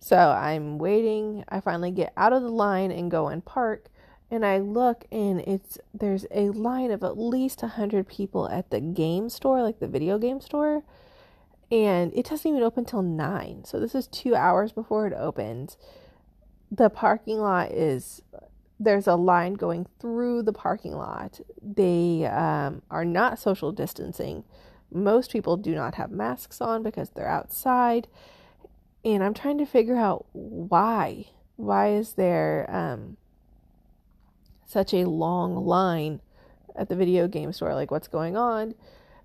So 0.00 0.16
I'm 0.16 0.78
waiting. 0.78 1.44
I 1.48 1.60
finally 1.60 1.90
get 1.90 2.12
out 2.16 2.32
of 2.32 2.42
the 2.42 2.50
line 2.50 2.90
and 2.92 3.10
go 3.10 3.28
and 3.28 3.44
park. 3.44 3.86
And 4.30 4.44
I 4.44 4.58
look 4.58 5.04
and 5.12 5.40
it's 5.40 5.78
there's 5.94 6.26
a 6.32 6.50
line 6.50 6.90
of 6.90 7.04
at 7.04 7.16
least 7.16 7.62
100 7.62 8.08
people 8.08 8.48
at 8.48 8.70
the 8.70 8.80
game 8.80 9.28
store, 9.28 9.62
like 9.62 9.78
the 9.78 9.86
video 9.86 10.18
game 10.18 10.40
store 10.40 10.82
and 11.70 12.12
it 12.14 12.26
doesn't 12.26 12.48
even 12.48 12.62
open 12.62 12.84
till 12.84 13.02
9 13.02 13.64
so 13.64 13.80
this 13.80 13.94
is 13.94 14.06
two 14.06 14.34
hours 14.34 14.72
before 14.72 15.06
it 15.06 15.12
opens. 15.12 15.76
The 16.70 16.90
parking 16.90 17.38
lot 17.38 17.70
is 17.70 18.22
there's 18.78 19.06
a 19.06 19.14
line 19.14 19.54
going 19.54 19.86
through 20.00 20.42
the 20.42 20.52
parking 20.52 20.92
lot. 20.92 21.40
They 21.62 22.26
um, 22.26 22.82
are 22.90 23.04
not 23.04 23.38
social 23.38 23.72
distancing. 23.72 24.44
Most 24.92 25.30
people 25.30 25.56
do 25.56 25.74
not 25.74 25.94
have 25.94 26.10
masks 26.10 26.60
on 26.60 26.82
because 26.82 27.10
they're 27.10 27.28
outside. 27.28 28.06
And 29.04 29.22
i'm 29.22 29.34
trying 29.34 29.58
to 29.58 29.66
figure 29.66 29.96
out 29.96 30.26
why. 30.32 31.26
Why 31.56 31.90
is 31.90 32.14
there 32.14 32.68
um, 32.68 33.16
such 34.66 34.92
a 34.92 35.08
long 35.08 35.64
line 35.64 36.20
at 36.74 36.88
the 36.88 36.96
video 36.96 37.28
game 37.28 37.52
store? 37.52 37.74
Like 37.74 37.90
what's 37.90 38.08
going 38.08 38.36
on 38.36 38.74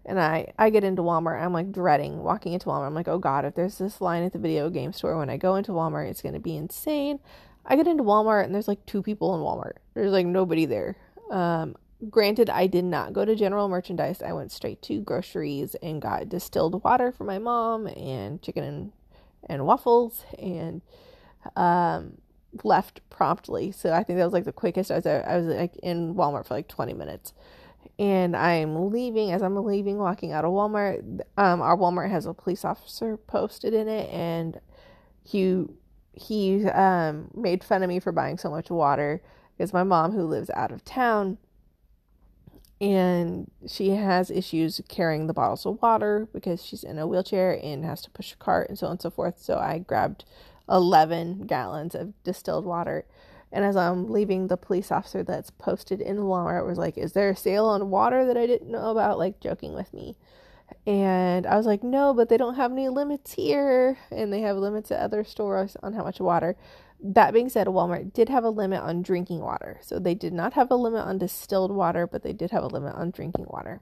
and 0.05 0.19
I, 0.19 0.51
I 0.57 0.69
get 0.69 0.83
into 0.83 1.01
Walmart. 1.01 1.41
I'm 1.41 1.53
like 1.53 1.71
dreading 1.71 2.23
walking 2.23 2.53
into 2.53 2.67
Walmart. 2.67 2.87
I'm 2.87 2.95
like, 2.95 3.07
oh 3.07 3.19
God, 3.19 3.45
if 3.45 3.55
there's 3.55 3.77
this 3.77 4.01
line 4.01 4.23
at 4.23 4.33
the 4.33 4.39
video 4.39 4.69
game 4.69 4.93
store 4.93 5.17
when 5.17 5.29
I 5.29 5.37
go 5.37 5.55
into 5.55 5.71
Walmart, 5.71 6.09
it's 6.09 6.21
going 6.21 6.33
to 6.33 6.39
be 6.39 6.55
insane. 6.55 7.19
I 7.65 7.75
get 7.75 7.87
into 7.87 8.03
Walmart 8.03 8.45
and 8.45 8.53
there's 8.53 8.67
like 8.67 8.85
two 8.85 9.03
people 9.03 9.35
in 9.35 9.41
Walmart. 9.41 9.77
There's 9.93 10.11
like 10.11 10.25
nobody 10.25 10.65
there. 10.65 10.97
Um, 11.29 11.75
granted, 12.09 12.49
I 12.49 12.67
did 12.67 12.85
not 12.85 13.13
go 13.13 13.25
to 13.25 13.35
general 13.35 13.69
merchandise. 13.69 14.21
I 14.21 14.33
went 14.33 14.51
straight 14.51 14.81
to 14.83 15.01
groceries 15.01 15.75
and 15.75 16.01
got 16.01 16.29
distilled 16.29 16.83
water 16.83 17.11
for 17.11 17.23
my 17.23 17.37
mom 17.37 17.85
and 17.87 18.41
chicken 18.41 18.63
and, 18.63 18.91
and 19.47 19.65
waffles 19.65 20.25
and 20.39 20.81
um, 21.55 22.17
left 22.63 23.01
promptly. 23.11 23.71
So 23.71 23.93
I 23.93 24.03
think 24.03 24.17
that 24.17 24.25
was 24.25 24.33
like 24.33 24.45
the 24.45 24.51
quickest 24.51 24.89
I 24.89 24.95
was. 24.95 25.05
I 25.05 25.37
was 25.37 25.45
like 25.45 25.75
in 25.77 26.15
Walmart 26.15 26.47
for 26.47 26.55
like 26.55 26.67
20 26.67 26.93
minutes 26.93 27.33
and 28.01 28.35
I'm 28.35 28.91
leaving. 28.91 29.31
As 29.31 29.43
I'm 29.43 29.55
leaving, 29.63 29.99
walking 29.99 30.33
out 30.33 30.43
of 30.43 30.51
Walmart, 30.51 31.21
um, 31.37 31.61
our 31.61 31.77
Walmart 31.77 32.09
has 32.09 32.25
a 32.25 32.33
police 32.33 32.65
officer 32.65 33.15
posted 33.15 33.75
in 33.75 33.87
it, 33.87 34.09
and 34.09 34.59
he 35.23 35.65
he 36.13 36.65
um 36.65 37.29
made 37.35 37.63
fun 37.63 37.83
of 37.83 37.89
me 37.89 37.99
for 37.99 38.11
buying 38.11 38.39
so 38.39 38.49
much 38.49 38.71
water 38.71 39.21
because 39.55 39.71
my 39.71 39.83
mom, 39.83 40.13
who 40.13 40.23
lives 40.23 40.49
out 40.55 40.71
of 40.71 40.83
town, 40.83 41.37
and 42.81 43.51
she 43.67 43.91
has 43.91 44.31
issues 44.31 44.81
carrying 44.89 45.27
the 45.27 45.33
bottles 45.33 45.63
of 45.67 45.79
water 45.79 46.27
because 46.33 46.65
she's 46.65 46.83
in 46.83 46.97
a 46.97 47.05
wheelchair 47.05 47.59
and 47.63 47.85
has 47.85 48.01
to 48.01 48.09
push 48.09 48.33
a 48.33 48.37
cart 48.37 48.67
and 48.67 48.79
so 48.79 48.87
on 48.87 48.93
and 48.93 49.01
so 49.01 49.11
forth. 49.11 49.37
So 49.39 49.59
I 49.59 49.77
grabbed 49.77 50.25
11 50.67 51.45
gallons 51.45 51.93
of 51.93 52.13
distilled 52.23 52.65
water 52.65 53.05
and 53.51 53.65
as 53.65 53.75
I'm 53.75 54.09
leaving, 54.09 54.47
the 54.47 54.57
police 54.57 54.91
officer 54.91 55.23
that's 55.23 55.49
posted 55.51 56.01
in 56.01 56.17
Walmart 56.17 56.65
was 56.65 56.77
like, 56.77 56.97
Is 56.97 57.13
there 57.13 57.29
a 57.29 57.35
sale 57.35 57.65
on 57.65 57.89
water 57.89 58.25
that 58.25 58.37
I 58.37 58.47
didn't 58.47 58.71
know 58.71 58.91
about? 58.91 59.17
Like, 59.17 59.39
joking 59.39 59.73
with 59.73 59.93
me. 59.93 60.15
And 60.87 61.45
I 61.45 61.57
was 61.57 61.65
like, 61.65 61.83
No, 61.83 62.13
but 62.13 62.29
they 62.29 62.37
don't 62.37 62.55
have 62.55 62.71
any 62.71 62.87
limits 62.89 63.33
here. 63.33 63.97
And 64.09 64.31
they 64.31 64.41
have 64.41 64.57
limits 64.57 64.91
at 64.91 64.99
other 64.99 65.23
stores 65.23 65.75
on 65.83 65.93
how 65.93 66.03
much 66.03 66.19
water. 66.19 66.55
That 67.03 67.33
being 67.33 67.49
said, 67.49 67.67
Walmart 67.67 68.13
did 68.13 68.29
have 68.29 68.43
a 68.43 68.49
limit 68.49 68.81
on 68.81 69.01
drinking 69.01 69.39
water. 69.39 69.79
So 69.81 69.99
they 69.99 70.15
did 70.15 70.33
not 70.33 70.53
have 70.53 70.71
a 70.71 70.75
limit 70.75 71.01
on 71.01 71.17
distilled 71.17 71.71
water, 71.71 72.07
but 72.07 72.23
they 72.23 72.33
did 72.33 72.51
have 72.51 72.63
a 72.63 72.67
limit 72.67 72.95
on 72.95 73.11
drinking 73.11 73.47
water. 73.49 73.81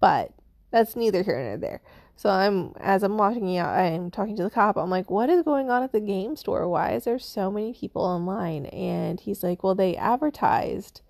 But 0.00 0.32
that's 0.70 0.96
neither 0.96 1.22
here 1.22 1.38
nor 1.38 1.58
there. 1.58 1.80
So 2.16 2.30
I'm 2.30 2.72
as 2.80 3.02
I'm 3.02 3.18
walking 3.18 3.56
out, 3.58 3.78
I'm 3.78 4.10
talking 4.10 4.36
to 4.36 4.42
the 4.42 4.50
cop. 4.50 4.76
I'm 4.76 4.90
like, 4.90 5.10
"What 5.10 5.30
is 5.30 5.42
going 5.42 5.70
on 5.70 5.82
at 5.82 5.92
the 5.92 6.00
game 6.00 6.36
store? 6.36 6.68
Why 6.68 6.92
is 6.92 7.04
there 7.04 7.18
so 7.18 7.50
many 7.50 7.74
people 7.74 8.02
online?" 8.02 8.66
And 8.66 9.20
he's 9.20 9.42
like, 9.42 9.62
"Well, 9.62 9.74
they 9.74 9.96
advertised 9.96 11.02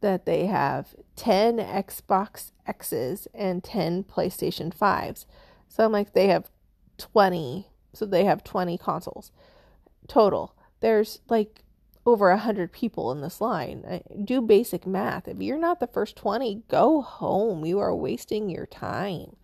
that 0.00 0.26
they 0.26 0.46
have 0.46 0.96
10 1.16 1.58
Xbox 1.58 2.50
X's 2.66 3.28
and 3.34 3.62
10 3.62 4.04
PlayStation 4.04 4.74
5s." 4.74 5.26
So 5.68 5.84
I'm 5.84 5.92
like, 5.92 6.12
"They 6.12 6.28
have 6.28 6.50
20. 6.98 7.68
So 7.94 8.06
they 8.06 8.24
have 8.24 8.42
20 8.44 8.78
consoles 8.78 9.32
total. 10.08 10.54
There's 10.80 11.20
like 11.28 11.62
over 12.04 12.30
a 12.30 12.38
hundred 12.38 12.72
people 12.72 13.12
in 13.12 13.20
this 13.20 13.40
line. 13.40 13.84
Uh, 13.88 13.98
do 14.24 14.40
basic 14.40 14.86
math. 14.86 15.28
If 15.28 15.40
you're 15.40 15.58
not 15.58 15.80
the 15.80 15.86
first 15.86 16.16
20, 16.16 16.64
go 16.68 17.00
home. 17.00 17.64
You 17.64 17.78
are 17.78 17.94
wasting 17.94 18.48
your 18.50 18.66
time. 18.66 19.36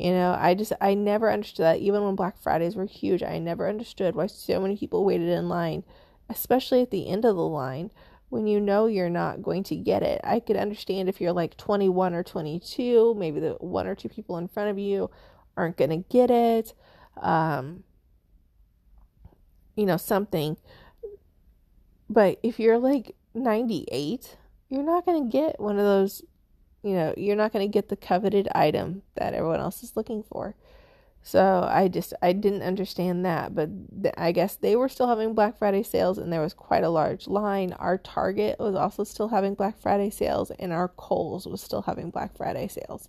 You 0.00 0.12
know, 0.12 0.34
I 0.38 0.54
just, 0.54 0.72
I 0.80 0.94
never 0.94 1.30
understood 1.30 1.64
that. 1.64 1.80
Even 1.80 2.02
when 2.02 2.14
Black 2.14 2.38
Fridays 2.38 2.74
were 2.74 2.86
huge, 2.86 3.22
I 3.22 3.38
never 3.38 3.68
understood 3.68 4.14
why 4.14 4.28
so 4.28 4.58
many 4.58 4.74
people 4.74 5.04
waited 5.04 5.28
in 5.28 5.50
line, 5.50 5.84
especially 6.30 6.80
at 6.80 6.90
the 6.90 7.06
end 7.06 7.26
of 7.26 7.36
the 7.36 7.42
line 7.42 7.90
when 8.30 8.46
you 8.46 8.60
know 8.60 8.86
you're 8.86 9.10
not 9.10 9.42
going 9.42 9.62
to 9.64 9.76
get 9.76 10.02
it. 10.02 10.18
I 10.24 10.40
could 10.40 10.56
understand 10.56 11.10
if 11.10 11.20
you're 11.20 11.34
like 11.34 11.54
21 11.58 12.14
or 12.14 12.22
22, 12.22 13.14
maybe 13.18 13.40
the 13.40 13.56
one 13.60 13.86
or 13.86 13.94
two 13.94 14.08
people 14.08 14.38
in 14.38 14.48
front 14.48 14.70
of 14.70 14.78
you 14.78 15.10
aren't 15.54 15.76
going 15.76 15.90
to 15.90 16.08
get 16.08 16.30
it. 16.30 16.72
Um, 17.20 17.84
you 19.76 19.84
know, 19.84 19.98
something. 19.98 20.56
But 22.08 22.40
if 22.42 22.58
you're 22.58 22.78
like 22.78 23.16
98, 23.34 24.38
you're 24.70 24.82
not 24.82 25.04
going 25.04 25.24
to 25.24 25.30
get 25.30 25.60
one 25.60 25.78
of 25.78 25.84
those 25.84 26.22
you 26.82 26.92
know, 26.92 27.14
you're 27.16 27.36
not 27.36 27.52
going 27.52 27.66
to 27.66 27.72
get 27.72 27.88
the 27.88 27.96
coveted 27.96 28.48
item 28.54 29.02
that 29.16 29.34
everyone 29.34 29.60
else 29.60 29.82
is 29.82 29.96
looking 29.96 30.22
for. 30.22 30.54
So 31.22 31.68
I 31.70 31.88
just 31.88 32.14
I 32.22 32.32
didn't 32.32 32.62
understand 32.62 33.26
that, 33.26 33.54
but 33.54 33.68
th- 34.02 34.14
I 34.16 34.32
guess 34.32 34.56
they 34.56 34.74
were 34.74 34.88
still 34.88 35.06
having 35.06 35.34
Black 35.34 35.58
Friday 35.58 35.82
sales 35.82 36.16
and 36.16 36.32
there 36.32 36.40
was 36.40 36.54
quite 36.54 36.82
a 36.82 36.88
large 36.88 37.28
line. 37.28 37.74
Our 37.74 37.98
Target 37.98 38.58
was 38.58 38.74
also 38.74 39.04
still 39.04 39.28
having 39.28 39.54
Black 39.54 39.78
Friday 39.78 40.08
sales 40.08 40.50
and 40.52 40.72
our 40.72 40.88
Kohl's 40.88 41.46
was 41.46 41.60
still 41.60 41.82
having 41.82 42.10
Black 42.10 42.36
Friday 42.36 42.68
sales. 42.68 43.08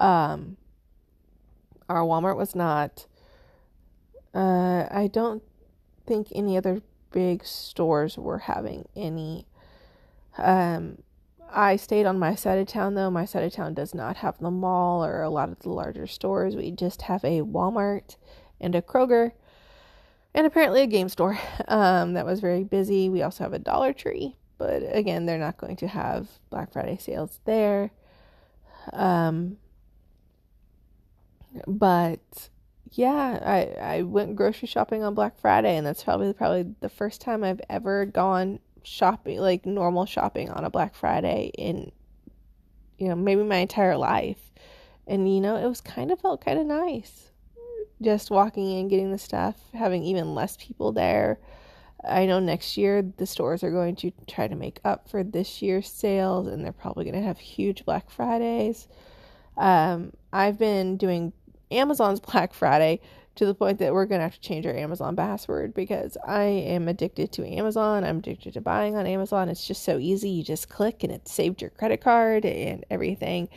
Um 0.00 0.56
our 1.88 2.00
Walmart 2.00 2.36
was 2.36 2.54
not 2.54 3.06
uh 4.34 4.86
I 4.90 5.10
don't 5.12 5.42
think 6.06 6.28
any 6.34 6.56
other 6.56 6.80
big 7.12 7.44
stores 7.44 8.16
were 8.16 8.38
having 8.38 8.88
any 8.96 9.46
um 10.38 10.98
I 11.52 11.76
stayed 11.76 12.06
on 12.06 12.18
my 12.18 12.34
side 12.34 12.58
of 12.58 12.66
town 12.66 12.94
though. 12.94 13.10
My 13.10 13.24
side 13.24 13.44
of 13.44 13.52
town 13.52 13.74
does 13.74 13.94
not 13.94 14.18
have 14.18 14.38
the 14.38 14.50
mall 14.50 15.04
or 15.04 15.22
a 15.22 15.30
lot 15.30 15.48
of 15.48 15.60
the 15.60 15.70
larger 15.70 16.06
stores. 16.06 16.56
We 16.56 16.70
just 16.70 17.02
have 17.02 17.24
a 17.24 17.42
Walmart 17.42 18.16
and 18.60 18.74
a 18.74 18.82
Kroger 18.82 19.32
and 20.34 20.46
apparently 20.46 20.82
a 20.82 20.86
game 20.86 21.08
store 21.08 21.38
um, 21.68 22.12
that 22.12 22.26
was 22.26 22.40
very 22.40 22.62
busy. 22.62 23.08
We 23.08 23.22
also 23.22 23.44
have 23.44 23.54
a 23.54 23.58
Dollar 23.58 23.92
Tree, 23.92 24.36
but 24.58 24.82
again, 24.86 25.26
they're 25.26 25.38
not 25.38 25.56
going 25.56 25.76
to 25.76 25.88
have 25.88 26.28
Black 26.50 26.72
Friday 26.72 26.98
sales 26.98 27.40
there. 27.44 27.90
Um, 28.92 29.56
but 31.66 32.50
yeah, 32.92 33.40
I 33.42 33.96
I 33.96 34.02
went 34.02 34.36
grocery 34.36 34.68
shopping 34.68 35.02
on 35.02 35.14
Black 35.14 35.38
Friday, 35.38 35.76
and 35.76 35.86
that's 35.86 36.04
probably 36.04 36.32
probably 36.32 36.74
the 36.80 36.88
first 36.88 37.20
time 37.20 37.42
I've 37.42 37.60
ever 37.68 38.04
gone 38.04 38.60
shopping 38.86 39.40
like 39.40 39.66
normal 39.66 40.06
shopping 40.06 40.48
on 40.48 40.64
a 40.64 40.70
Black 40.70 40.94
Friday 40.94 41.50
in 41.58 41.90
you 42.98 43.08
know 43.08 43.16
maybe 43.16 43.42
my 43.42 43.56
entire 43.56 43.96
life, 43.96 44.52
and 45.06 45.32
you 45.32 45.40
know 45.40 45.56
it 45.56 45.66
was 45.66 45.80
kind 45.80 46.10
of 46.10 46.20
felt 46.20 46.44
kind 46.44 46.58
of 46.58 46.66
nice, 46.66 47.30
just 48.00 48.30
walking 48.30 48.70
in, 48.70 48.88
getting 48.88 49.10
the 49.10 49.18
stuff, 49.18 49.56
having 49.74 50.02
even 50.04 50.34
less 50.34 50.56
people 50.56 50.92
there. 50.92 51.38
I 52.08 52.26
know 52.26 52.38
next 52.38 52.76
year 52.76 53.02
the 53.02 53.26
stores 53.26 53.64
are 53.64 53.70
going 53.72 53.96
to 53.96 54.12
try 54.28 54.46
to 54.46 54.54
make 54.54 54.78
up 54.84 55.08
for 55.08 55.24
this 55.24 55.60
year's 55.60 55.90
sales, 55.90 56.46
and 56.46 56.64
they're 56.64 56.72
probably 56.72 57.04
going 57.04 57.20
to 57.20 57.26
have 57.26 57.38
huge 57.38 57.84
Black 57.84 58.08
Fridays. 58.08 58.86
Um, 59.56 60.12
I've 60.32 60.58
been 60.58 60.96
doing 60.96 61.32
Amazon's 61.70 62.20
Black 62.32 62.54
Friday 62.54 63.00
to 63.36 63.46
the 63.46 63.54
point 63.54 63.78
that 63.78 63.92
we're 63.92 64.06
going 64.06 64.18
to 64.18 64.24
have 64.24 64.34
to 64.34 64.40
change 64.40 64.66
our 64.66 64.74
Amazon 64.74 65.14
password 65.14 65.74
because 65.74 66.16
I 66.26 66.44
am 66.44 66.88
addicted 66.88 67.32
to 67.32 67.46
Amazon. 67.46 68.04
I'm 68.04 68.18
addicted 68.18 68.54
to 68.54 68.60
buying 68.60 68.96
on 68.96 69.06
Amazon. 69.06 69.48
It's 69.48 69.66
just 69.66 69.84
so 69.84 69.98
easy. 69.98 70.30
You 70.30 70.42
just 70.42 70.68
click 70.68 71.04
and 71.04 71.12
it 71.12 71.28
saved 71.28 71.60
your 71.60 71.70
credit 71.70 72.00
card 72.00 72.44
and 72.44 72.84
everything. 72.90 73.48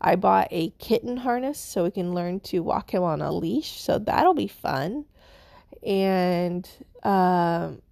I 0.00 0.16
bought 0.16 0.48
a 0.50 0.70
kitten 0.78 1.18
harness 1.18 1.58
so 1.58 1.84
we 1.84 1.90
can 1.90 2.14
learn 2.14 2.40
to 2.40 2.60
walk 2.60 2.92
him 2.92 3.02
on 3.02 3.20
a 3.20 3.32
leash. 3.32 3.80
So 3.80 3.98
that'll 3.98 4.34
be 4.34 4.48
fun. 4.48 5.04
And 5.82 6.68
um, 7.02 7.82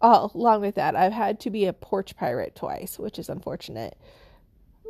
along 0.00 0.60
with 0.60 0.74
that, 0.74 0.96
I've 0.96 1.12
had 1.12 1.40
to 1.40 1.50
be 1.50 1.64
a 1.64 1.72
porch 1.72 2.14
pirate 2.16 2.54
twice, 2.54 2.98
which 2.98 3.18
is 3.18 3.28
unfortunate 3.28 3.96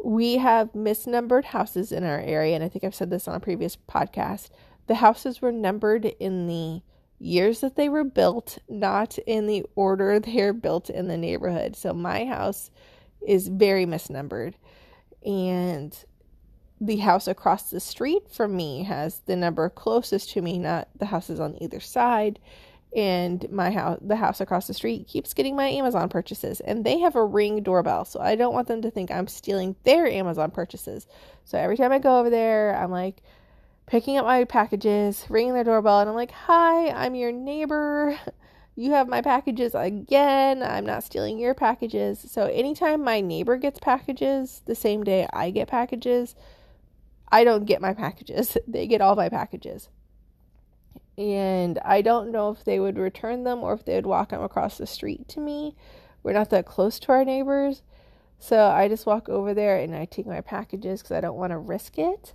we 0.04 0.38
have 0.38 0.72
misnumbered 0.72 1.44
houses 1.44 1.92
in 1.92 2.04
our 2.04 2.20
area, 2.20 2.54
and 2.54 2.64
I 2.64 2.68
think 2.68 2.84
I've 2.84 2.94
said 2.94 3.10
this 3.10 3.28
on 3.28 3.34
a 3.34 3.40
previous 3.40 3.76
podcast. 3.76 4.50
The 4.92 4.96
houses 4.96 5.40
were 5.40 5.52
numbered 5.52 6.04
in 6.04 6.48
the 6.48 6.82
years 7.18 7.60
that 7.60 7.76
they 7.76 7.88
were 7.88 8.04
built, 8.04 8.58
not 8.68 9.16
in 9.26 9.46
the 9.46 9.64
order 9.74 10.20
they're 10.20 10.52
built 10.52 10.90
in 10.90 11.08
the 11.08 11.16
neighborhood. 11.16 11.76
So 11.76 11.94
my 11.94 12.26
house 12.26 12.70
is 13.26 13.48
very 13.48 13.86
misnumbered. 13.86 14.52
And 15.24 15.96
the 16.78 16.98
house 16.98 17.26
across 17.26 17.70
the 17.70 17.80
street 17.80 18.30
from 18.30 18.54
me 18.54 18.82
has 18.82 19.20
the 19.24 19.34
number 19.34 19.66
closest 19.70 20.28
to 20.32 20.42
me, 20.42 20.58
not 20.58 20.88
the 20.98 21.06
houses 21.06 21.40
on 21.40 21.56
either 21.62 21.80
side 21.80 22.38
and 22.94 23.50
my 23.50 23.70
house 23.70 23.98
the 24.02 24.16
house 24.16 24.42
across 24.42 24.66
the 24.66 24.74
street 24.74 25.08
keeps 25.08 25.32
getting 25.32 25.56
my 25.56 25.66
Amazon 25.66 26.10
purchases 26.10 26.60
and 26.60 26.84
they 26.84 26.98
have 26.98 27.16
a 27.16 27.24
ring 27.24 27.62
doorbell 27.62 28.04
so 28.04 28.20
I 28.20 28.36
don't 28.36 28.52
want 28.52 28.68
them 28.68 28.82
to 28.82 28.90
think 28.90 29.10
I'm 29.10 29.28
stealing 29.28 29.74
their 29.84 30.06
Amazon 30.06 30.50
purchases. 30.50 31.06
So 31.46 31.56
every 31.56 31.78
time 31.78 31.90
I 31.90 31.98
go 31.98 32.18
over 32.18 32.28
there, 32.28 32.76
I'm 32.76 32.90
like 32.90 33.22
picking 33.92 34.16
up 34.16 34.24
my 34.24 34.42
packages, 34.44 35.26
ringing 35.28 35.52
their 35.52 35.64
doorbell 35.64 36.00
and 36.00 36.08
I'm 36.08 36.16
like, 36.16 36.30
"Hi, 36.30 36.88
I'm 36.88 37.14
your 37.14 37.30
neighbor. 37.30 38.18
You 38.74 38.92
have 38.92 39.06
my 39.06 39.20
packages 39.20 39.74
again. 39.74 40.62
I'm 40.62 40.86
not 40.86 41.04
stealing 41.04 41.38
your 41.38 41.52
packages." 41.52 42.18
So 42.18 42.46
anytime 42.46 43.04
my 43.04 43.20
neighbor 43.20 43.58
gets 43.58 43.78
packages 43.78 44.62
the 44.64 44.74
same 44.74 45.04
day 45.04 45.28
I 45.30 45.50
get 45.50 45.68
packages, 45.68 46.34
I 47.30 47.44
don't 47.44 47.66
get 47.66 47.82
my 47.82 47.92
packages. 47.92 48.56
They 48.66 48.86
get 48.86 49.02
all 49.02 49.14
my 49.14 49.28
packages 49.28 49.90
and 51.18 51.78
I 51.84 52.00
don't 52.00 52.32
know 52.32 52.48
if 52.48 52.64
they 52.64 52.80
would 52.80 52.96
return 52.96 53.44
them 53.44 53.62
or 53.62 53.74
if 53.74 53.84
they 53.84 53.96
would 53.96 54.06
walk 54.06 54.30
them 54.30 54.42
across 54.42 54.78
the 54.78 54.86
street 54.86 55.28
to 55.28 55.40
me. 55.40 55.76
We're 56.22 56.32
not 56.32 56.48
that 56.48 56.64
close 56.64 56.98
to 57.00 57.12
our 57.12 57.26
neighbors. 57.26 57.82
So 58.38 58.70
I 58.70 58.88
just 58.88 59.04
walk 59.04 59.28
over 59.28 59.52
there 59.52 59.76
and 59.76 59.94
I 59.94 60.06
take 60.06 60.26
my 60.26 60.40
packages 60.40 61.02
because 61.02 61.12
I 61.12 61.20
don't 61.20 61.36
want 61.36 61.50
to 61.50 61.58
risk 61.58 61.98
it. 61.98 62.32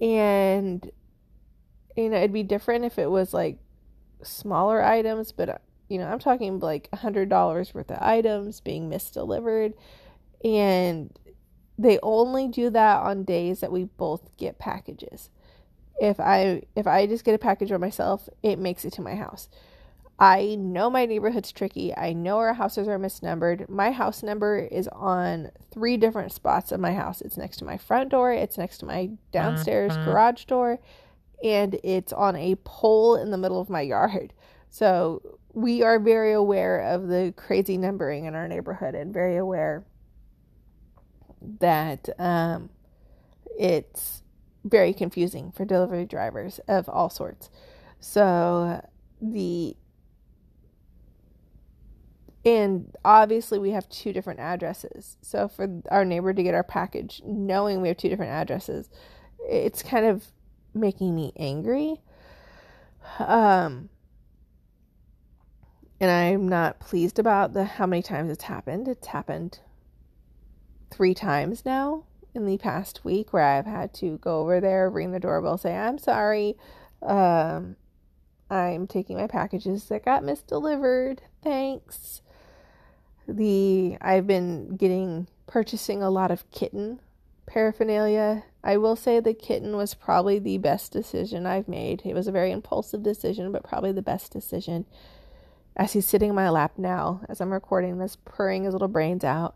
And, 0.00 0.90
you 1.96 2.08
know, 2.08 2.16
it'd 2.18 2.32
be 2.32 2.42
different 2.42 2.84
if 2.84 2.98
it 2.98 3.10
was 3.10 3.32
like 3.34 3.58
smaller 4.22 4.82
items, 4.82 5.32
but, 5.32 5.48
uh, 5.48 5.58
you 5.88 5.98
know, 5.98 6.06
I'm 6.06 6.18
talking 6.18 6.58
like 6.60 6.88
a 6.92 6.96
$100 6.96 7.74
worth 7.74 7.90
of 7.90 7.98
items 8.00 8.60
being 8.60 8.90
misdelivered. 8.90 9.74
And 10.44 11.16
they 11.78 11.98
only 12.02 12.48
do 12.48 12.70
that 12.70 13.02
on 13.02 13.24
days 13.24 13.60
that 13.60 13.72
we 13.72 13.84
both 13.84 14.36
get 14.36 14.58
packages 14.58 15.30
if 16.00 16.20
I 16.20 16.62
if 16.74 16.86
I 16.86 17.06
just 17.06 17.24
get 17.24 17.34
a 17.34 17.38
package 17.38 17.68
for 17.68 17.78
myself, 17.78 18.28
it 18.42 18.58
makes 18.58 18.84
it 18.84 18.92
to 18.94 19.02
my 19.02 19.14
house. 19.14 19.48
I 20.18 20.54
know 20.54 20.88
my 20.88 21.04
neighborhood's 21.04 21.52
tricky. 21.52 21.94
I 21.94 22.14
know 22.14 22.38
our 22.38 22.54
houses 22.54 22.88
are 22.88 22.98
misnumbered. 22.98 23.68
My 23.68 23.90
house 23.90 24.22
number 24.22 24.58
is 24.58 24.88
on 24.88 25.50
three 25.70 25.98
different 25.98 26.32
spots 26.32 26.72
of 26.72 26.80
my 26.80 26.94
house. 26.94 27.20
It's 27.20 27.36
next 27.36 27.58
to 27.58 27.66
my 27.66 27.76
front 27.76 28.10
door, 28.10 28.32
it's 28.32 28.56
next 28.56 28.78
to 28.78 28.86
my 28.86 29.10
downstairs 29.30 29.92
mm-hmm. 29.92 30.04
garage 30.06 30.44
door, 30.46 30.78
and 31.44 31.78
it's 31.84 32.14
on 32.14 32.34
a 32.36 32.54
pole 32.64 33.16
in 33.16 33.30
the 33.30 33.36
middle 33.36 33.60
of 33.60 33.68
my 33.68 33.82
yard. 33.82 34.32
So 34.70 35.38
we 35.52 35.82
are 35.82 35.98
very 35.98 36.32
aware 36.32 36.80
of 36.80 37.08
the 37.08 37.34
crazy 37.36 37.76
numbering 37.76 38.24
in 38.24 38.34
our 38.34 38.48
neighborhood 38.48 38.94
and 38.94 39.12
very 39.12 39.36
aware 39.36 39.84
that 41.60 42.08
um, 42.18 42.70
it's 43.58 44.22
very 44.64 44.92
confusing 44.92 45.52
for 45.52 45.64
delivery 45.64 46.06
drivers 46.06 46.58
of 46.68 46.88
all 46.88 47.10
sorts. 47.10 47.50
So 48.00 48.86
the 49.20 49.76
and 52.46 52.96
obviously 53.04 53.58
we 53.58 53.72
have 53.72 53.88
two 53.90 54.14
different 54.14 54.40
addresses. 54.40 55.18
So 55.20 55.48
for 55.48 55.82
our 55.90 56.06
neighbor 56.06 56.32
to 56.32 56.44
get 56.44 56.54
our 56.54 56.64
package 56.64 57.20
knowing 57.26 57.82
we 57.82 57.88
have 57.88 57.98
two 57.98 58.08
different 58.08 58.32
addresses, 58.32 58.88
it's 59.40 59.82
kind 59.82 60.06
of 60.06 60.26
making 60.72 61.14
me 61.16 61.32
angry. 61.36 62.00
Um 63.18 63.90
and 66.00 66.10
I'm 66.10 66.48
not 66.48 66.78
pleased 66.80 67.18
about 67.18 67.54
the 67.54 67.64
how 67.64 67.86
many 67.86 68.02
times 68.02 68.30
it's 68.30 68.44
happened. 68.44 68.86
It's 68.88 69.08
happened 69.08 69.60
3 70.92 71.14
times 71.14 71.64
now 71.64 72.04
in 72.34 72.46
the 72.46 72.58
past 72.58 73.04
week 73.04 73.32
where 73.32 73.42
I've 73.44 73.66
had 73.66 73.94
to 73.94 74.18
go 74.18 74.40
over 74.40 74.60
there, 74.60 74.90
ring 74.90 75.12
the 75.12 75.20
doorbell, 75.20 75.58
say, 75.58 75.76
I'm 75.76 75.98
sorry. 75.98 76.56
Um, 77.02 77.76
I'm 78.50 78.86
taking 78.86 79.16
my 79.16 79.26
packages 79.26 79.86
that 79.86 80.04
got 80.04 80.22
misdelivered. 80.22 81.20
Thanks. 81.42 82.22
The 83.28 83.98
I've 84.00 84.26
been 84.26 84.76
getting 84.76 85.28
purchasing 85.46 86.02
a 86.02 86.10
lot 86.10 86.30
of 86.30 86.48
kitten 86.50 87.00
paraphernalia. 87.46 88.44
I 88.62 88.76
will 88.76 88.96
say 88.96 89.20
the 89.20 89.34
kitten 89.34 89.76
was 89.76 89.94
probably 89.94 90.38
the 90.38 90.58
best 90.58 90.92
decision 90.92 91.46
I've 91.46 91.68
made. 91.68 92.02
It 92.04 92.14
was 92.14 92.26
a 92.26 92.32
very 92.32 92.50
impulsive 92.50 93.02
decision, 93.02 93.52
but 93.52 93.64
probably 93.64 93.92
the 93.92 94.02
best 94.02 94.32
decision. 94.32 94.84
As 95.76 95.92
he's 95.92 96.06
sitting 96.06 96.30
in 96.30 96.34
my 96.34 96.50
lap 96.50 96.72
now, 96.76 97.20
as 97.28 97.40
I'm 97.40 97.52
recording 97.52 97.98
this, 97.98 98.16
purring 98.24 98.64
his 98.64 98.72
little 98.72 98.88
brains 98.88 99.24
out. 99.24 99.54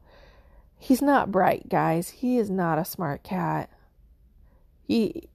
He's 0.79 1.03
not 1.03 1.33
bright, 1.33 1.69
guys. 1.69 2.11
He 2.11 2.39
is 2.39 2.51
not 2.51 2.79
a 2.79 2.85
smart 2.85 3.23
cat. 3.23 3.71
He 4.87 5.29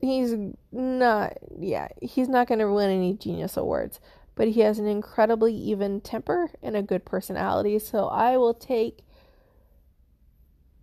he's 0.00 0.34
not 0.72 1.38
yeah, 1.58 1.88
he's 2.00 2.28
not 2.28 2.48
going 2.48 2.60
to 2.60 2.72
win 2.72 2.90
any 2.90 3.14
genius 3.14 3.56
awards, 3.56 4.00
but 4.38 4.46
he 4.46 4.60
has 4.60 4.78
an 4.78 4.86
incredibly 4.86 5.52
even 5.52 6.00
temper 6.00 6.48
and 6.62 6.76
a 6.76 6.80
good 6.80 7.04
personality, 7.04 7.76
so 7.76 8.06
I 8.06 8.36
will 8.36 8.54
take 8.54 9.00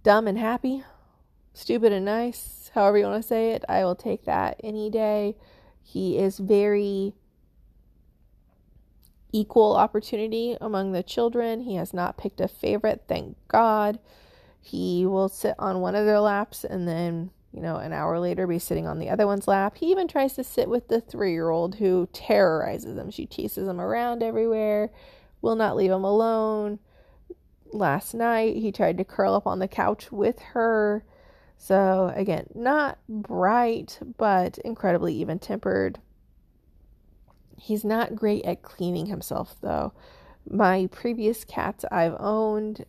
dumb 0.03 0.27
and 0.27 0.37
happy, 0.37 0.83
stupid 1.53 1.93
and 1.93 2.03
nice, 2.03 2.69
however 2.75 2.97
you 2.97 3.05
want 3.05 3.23
to 3.23 3.27
say 3.27 3.51
it. 3.51 3.63
I 3.69 3.85
will 3.85 3.95
take 3.95 4.25
that 4.25 4.59
any 4.61 4.89
day. 4.89 5.37
He 5.81 6.17
is 6.17 6.37
very 6.37 7.13
equal 9.31 9.77
opportunity 9.77 10.57
among 10.59 10.91
the 10.91 11.01
children. 11.01 11.61
He 11.61 11.75
has 11.75 11.93
not 11.93 12.17
picked 12.17 12.41
a 12.41 12.49
favorite, 12.49 13.03
thank 13.07 13.37
God. 13.47 13.99
He 14.59 15.05
will 15.05 15.29
sit 15.29 15.55
on 15.57 15.79
one 15.79 15.95
of 15.95 16.05
their 16.05 16.19
laps 16.19 16.65
and 16.65 16.85
then, 16.85 17.31
you 17.55 17.61
know, 17.61 17.77
an 17.77 17.93
hour 17.93 18.19
later 18.19 18.45
be 18.45 18.59
sitting 18.59 18.85
on 18.85 18.99
the 18.99 19.09
other 19.09 19.25
one's 19.25 19.47
lap. 19.47 19.77
He 19.77 19.89
even 19.89 20.09
tries 20.09 20.33
to 20.33 20.43
sit 20.43 20.67
with 20.67 20.89
the 20.89 20.99
three 20.99 21.31
year 21.31 21.49
old 21.49 21.75
who 21.75 22.09
terrorizes 22.11 22.97
him. 22.97 23.09
She 23.09 23.25
chases 23.25 23.65
him 23.65 23.79
around 23.79 24.21
everywhere, 24.21 24.91
will 25.41 25.55
not 25.55 25.77
leave 25.77 25.91
him 25.91 26.03
alone. 26.03 26.79
Last 27.71 28.13
night, 28.13 28.57
he 28.57 28.73
tried 28.73 28.97
to 28.97 29.05
curl 29.05 29.33
up 29.33 29.47
on 29.47 29.59
the 29.59 29.69
couch 29.69 30.11
with 30.11 30.39
her. 30.39 31.05
So, 31.57 32.11
again, 32.13 32.47
not 32.53 32.99
bright, 33.07 33.99
but 34.17 34.57
incredibly 34.59 35.15
even 35.15 35.39
tempered. 35.39 35.99
He's 37.57 37.85
not 37.85 38.15
great 38.15 38.43
at 38.43 38.63
cleaning 38.63 39.05
himself, 39.05 39.55
though. 39.61 39.93
My 40.49 40.89
previous 40.91 41.45
cats 41.45 41.85
I've 41.89 42.17
owned, 42.19 42.85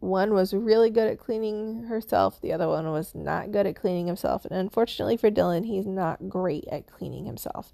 one 0.00 0.32
was 0.32 0.52
really 0.54 0.90
good 0.90 1.08
at 1.08 1.18
cleaning 1.18 1.84
herself, 1.84 2.40
the 2.40 2.52
other 2.52 2.68
one 2.68 2.90
was 2.90 3.14
not 3.14 3.52
good 3.52 3.66
at 3.66 3.76
cleaning 3.76 4.06
himself. 4.06 4.44
And 4.44 4.54
unfortunately 4.54 5.16
for 5.16 5.30
Dylan, 5.30 5.66
he's 5.66 5.86
not 5.86 6.28
great 6.28 6.64
at 6.72 6.86
cleaning 6.86 7.26
himself. 7.26 7.72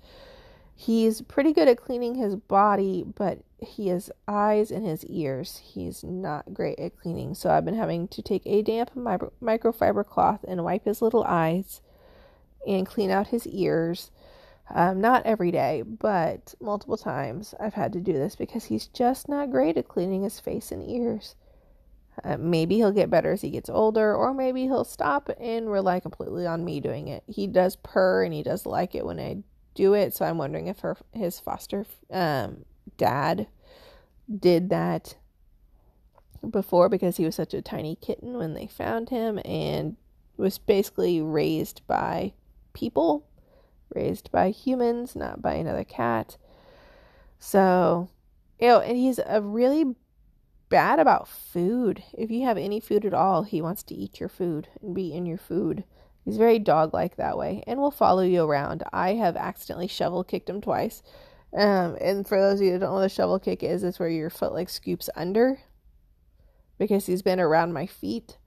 He's 0.79 1.23
pretty 1.23 1.55
good 1.55 1.69
at 1.69 1.79
cleaning 1.81 2.17
his 2.17 2.37
body, 2.37 3.03
but 3.03 3.39
has 3.79 4.11
eyes 4.29 4.71
and 4.71 4.85
his 4.85 5.05
ears. 5.07 5.63
He's 5.65 6.05
not 6.05 6.53
great 6.53 6.79
at 6.79 6.99
cleaning. 6.99 7.35
So 7.35 7.49
I've 7.49 7.65
been 7.65 7.77
having 7.77 8.09
to 8.09 8.21
take 8.21 8.43
a 8.45 8.61
damp 8.61 8.91
microfiber 8.95 10.05
cloth 10.05 10.45
and 10.47 10.65
wipe 10.65 10.85
his 10.85 11.01
little 11.01 11.25
eyes 11.25 11.81
and 12.67 12.87
clean 12.87 13.11
out 13.11 13.29
his 13.29 13.47
ears. 13.47 14.11
Um, 14.69 15.01
not 15.01 15.25
every 15.25 15.53
day, 15.53 15.83
but 15.83 16.55
multiple 16.61 16.97
times 16.97 17.55
I've 17.59 17.75
had 17.75 17.93
to 17.95 18.01
do 18.01 18.13
this 18.13 18.37
because 18.37 18.65
he's 18.65 18.89
just 18.89 19.29
not 19.29 19.51
great 19.51 19.79
at 19.79 19.89
cleaning 19.89 20.25
his 20.25 20.41
face 20.41 20.73
and 20.73 20.83
ears. 20.83 21.37
Uh, 22.25 22.37
maybe 22.39 22.77
he'll 22.77 22.93
get 22.93 23.11
better 23.11 23.33
as 23.33 23.43
he 23.43 23.51
gets 23.51 23.69
older, 23.69 24.15
or 24.15 24.33
maybe 24.33 24.63
he'll 24.63 24.85
stop 24.85 25.31
and 25.39 25.71
rely 25.71 26.01
completely 26.01 26.47
on 26.47 26.65
me 26.65 26.81
doing 26.81 27.09
it. 27.09 27.23
He 27.27 27.47
does 27.47 27.77
purr 27.77 28.25
and 28.25 28.33
he 28.33 28.43
does 28.43 28.67
like 28.67 28.95
it 28.95 29.05
when 29.05 29.21
I 29.21 29.43
do 29.75 29.95
it. 29.95 30.15
So 30.15 30.25
I'm 30.25 30.39
wondering 30.39 30.67
if 30.67 30.81
her 30.81 30.97
his 31.13 31.39
foster 31.39 31.85
um, 32.11 32.65
dad 32.97 33.47
did 34.35 34.71
that 34.71 35.17
before 36.51 36.89
because 36.89 37.17
he 37.17 37.25
was 37.25 37.35
such 37.35 37.55
a 37.55 37.63
tiny 37.63 37.97
kitten 37.97 38.37
when 38.37 38.55
they 38.55 38.67
found 38.67 39.11
him 39.11 39.39
and 39.45 39.97
was 40.37 40.59
basically 40.59 41.21
raised 41.21 41.83
by 41.87 42.33
people, 42.73 43.27
raised 43.95 44.31
by 44.31 44.51
humans, 44.51 45.17
not 45.17 45.41
by 45.41 45.55
another 45.55 45.85
cat. 45.85 46.37
So, 47.39 48.09
you 48.61 48.69
know, 48.69 48.81
and 48.81 48.97
he's 48.97 49.21
a 49.25 49.41
really 49.41 49.95
bad 50.69 50.99
about 50.99 51.29
food. 51.29 52.03
If 52.17 52.31
you 52.31 52.45
have 52.45 52.59
any 52.59 52.81
food 52.81 53.05
at 53.05 53.15
all, 53.15 53.43
he 53.43 53.63
wants 53.63 53.83
to 53.85 53.95
eat 53.95 54.21
your 54.21 54.29
food 54.29 54.69
and 54.83 54.95
be 54.95 55.13
in 55.13 55.27
your 55.27 55.39
food. 55.39 55.85
He's 56.25 56.37
very 56.37 56.59
dog 56.59 56.93
like 56.93 57.17
that 57.17 57.39
way 57.39 57.63
and 57.67 57.79
will 57.79 57.93
follow 57.93 58.23
you 58.23 58.45
around. 58.45 58.83
I 58.93 59.15
have 59.15 59.37
accidentally 59.37 59.87
shovel 59.87 60.25
kicked 60.25 60.51
him 60.51 60.61
twice. 60.61 61.03
Um, 61.57 61.97
and 62.01 62.27
for 62.27 62.41
those 62.41 62.61
of 62.61 62.67
you 62.67 62.73
that 62.73 62.81
don't 62.81 62.91
know 62.91 62.97
what 62.97 63.05
a 63.05 63.09
shovel 63.09 63.39
kick 63.39 63.63
is, 63.63 63.85
it's 63.85 64.01
where 64.01 64.09
your 64.09 64.31
foot 64.31 64.53
like 64.53 64.69
scoops 64.69 65.09
under 65.15 65.61
because 66.79 67.07
he's 67.07 67.23
been 67.23 67.41
around 67.41 67.73
my 67.73 67.87
feet. 67.87 68.39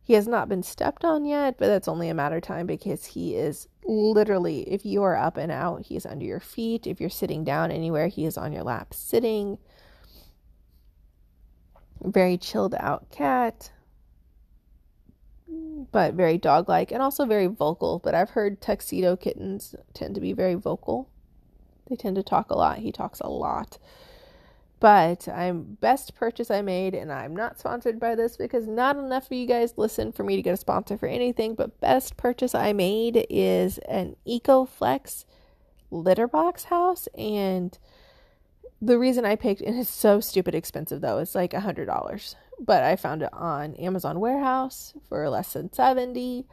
He 0.00 0.14
has 0.14 0.26
not 0.26 0.48
been 0.48 0.62
stepped 0.62 1.04
on 1.04 1.24
yet, 1.24 1.58
but 1.58 1.66
that's 1.66 1.88
only 1.88 2.08
a 2.08 2.14
matter 2.14 2.36
of 2.36 2.42
time 2.42 2.66
because 2.66 3.04
he 3.04 3.36
is 3.36 3.68
literally, 3.84 4.62
if 4.62 4.84
you 4.84 5.02
are 5.02 5.16
up 5.16 5.36
and 5.36 5.52
out, 5.52 5.86
he's 5.86 6.06
under 6.06 6.24
your 6.24 6.40
feet. 6.40 6.86
If 6.86 7.00
you're 7.00 7.10
sitting 7.10 7.44
down 7.44 7.70
anywhere, 7.70 8.08
he 8.08 8.24
is 8.24 8.36
on 8.36 8.52
your 8.52 8.64
lap 8.64 8.94
sitting. 8.94 9.58
Very 12.02 12.36
chilled 12.36 12.74
out 12.78 13.10
cat 13.10 13.70
but 15.90 16.14
very 16.14 16.38
dog 16.38 16.68
like 16.68 16.90
and 16.90 17.02
also 17.02 17.24
very 17.24 17.46
vocal. 17.46 17.98
But 17.98 18.14
I've 18.14 18.30
heard 18.30 18.60
tuxedo 18.60 19.16
kittens 19.16 19.74
tend 19.94 20.14
to 20.14 20.20
be 20.20 20.32
very 20.32 20.54
vocal. 20.54 21.08
They 21.88 21.96
tend 21.96 22.16
to 22.16 22.22
talk 22.22 22.50
a 22.50 22.56
lot. 22.56 22.78
He 22.78 22.92
talks 22.92 23.20
a 23.20 23.28
lot. 23.28 23.78
But 24.80 25.28
I'm 25.28 25.76
best 25.80 26.14
purchase 26.16 26.50
I 26.50 26.60
made, 26.60 26.92
and 26.94 27.12
I'm 27.12 27.36
not 27.36 27.60
sponsored 27.60 28.00
by 28.00 28.16
this 28.16 28.36
because 28.36 28.66
not 28.66 28.96
enough 28.96 29.26
of 29.26 29.32
you 29.32 29.46
guys 29.46 29.74
listen 29.76 30.10
for 30.10 30.24
me 30.24 30.34
to 30.34 30.42
get 30.42 30.54
a 30.54 30.56
sponsor 30.56 30.98
for 30.98 31.06
anything. 31.06 31.54
But 31.54 31.80
best 31.80 32.16
purchase 32.16 32.54
I 32.54 32.72
made 32.72 33.26
is 33.30 33.78
an 33.78 34.16
EcoFlex 34.26 35.24
litter 35.92 36.26
box 36.26 36.64
house, 36.64 37.06
and 37.16 37.78
the 38.82 38.98
reason 38.98 39.24
I 39.24 39.36
picked 39.36 39.62
and 39.62 39.78
it's 39.78 39.88
so 39.88 40.20
stupid 40.20 40.54
expensive 40.54 41.00
though. 41.00 41.18
It's 41.18 41.34
like 41.34 41.54
a 41.54 41.60
hundred 41.60 41.86
dollars 41.86 42.36
but 42.64 42.84
I 42.84 42.96
found 42.96 43.22
it 43.22 43.32
on 43.32 43.74
Amazon 43.74 44.20
Warehouse 44.20 44.94
for 45.08 45.28
less 45.28 45.52
than 45.52 45.72
70. 45.72 46.46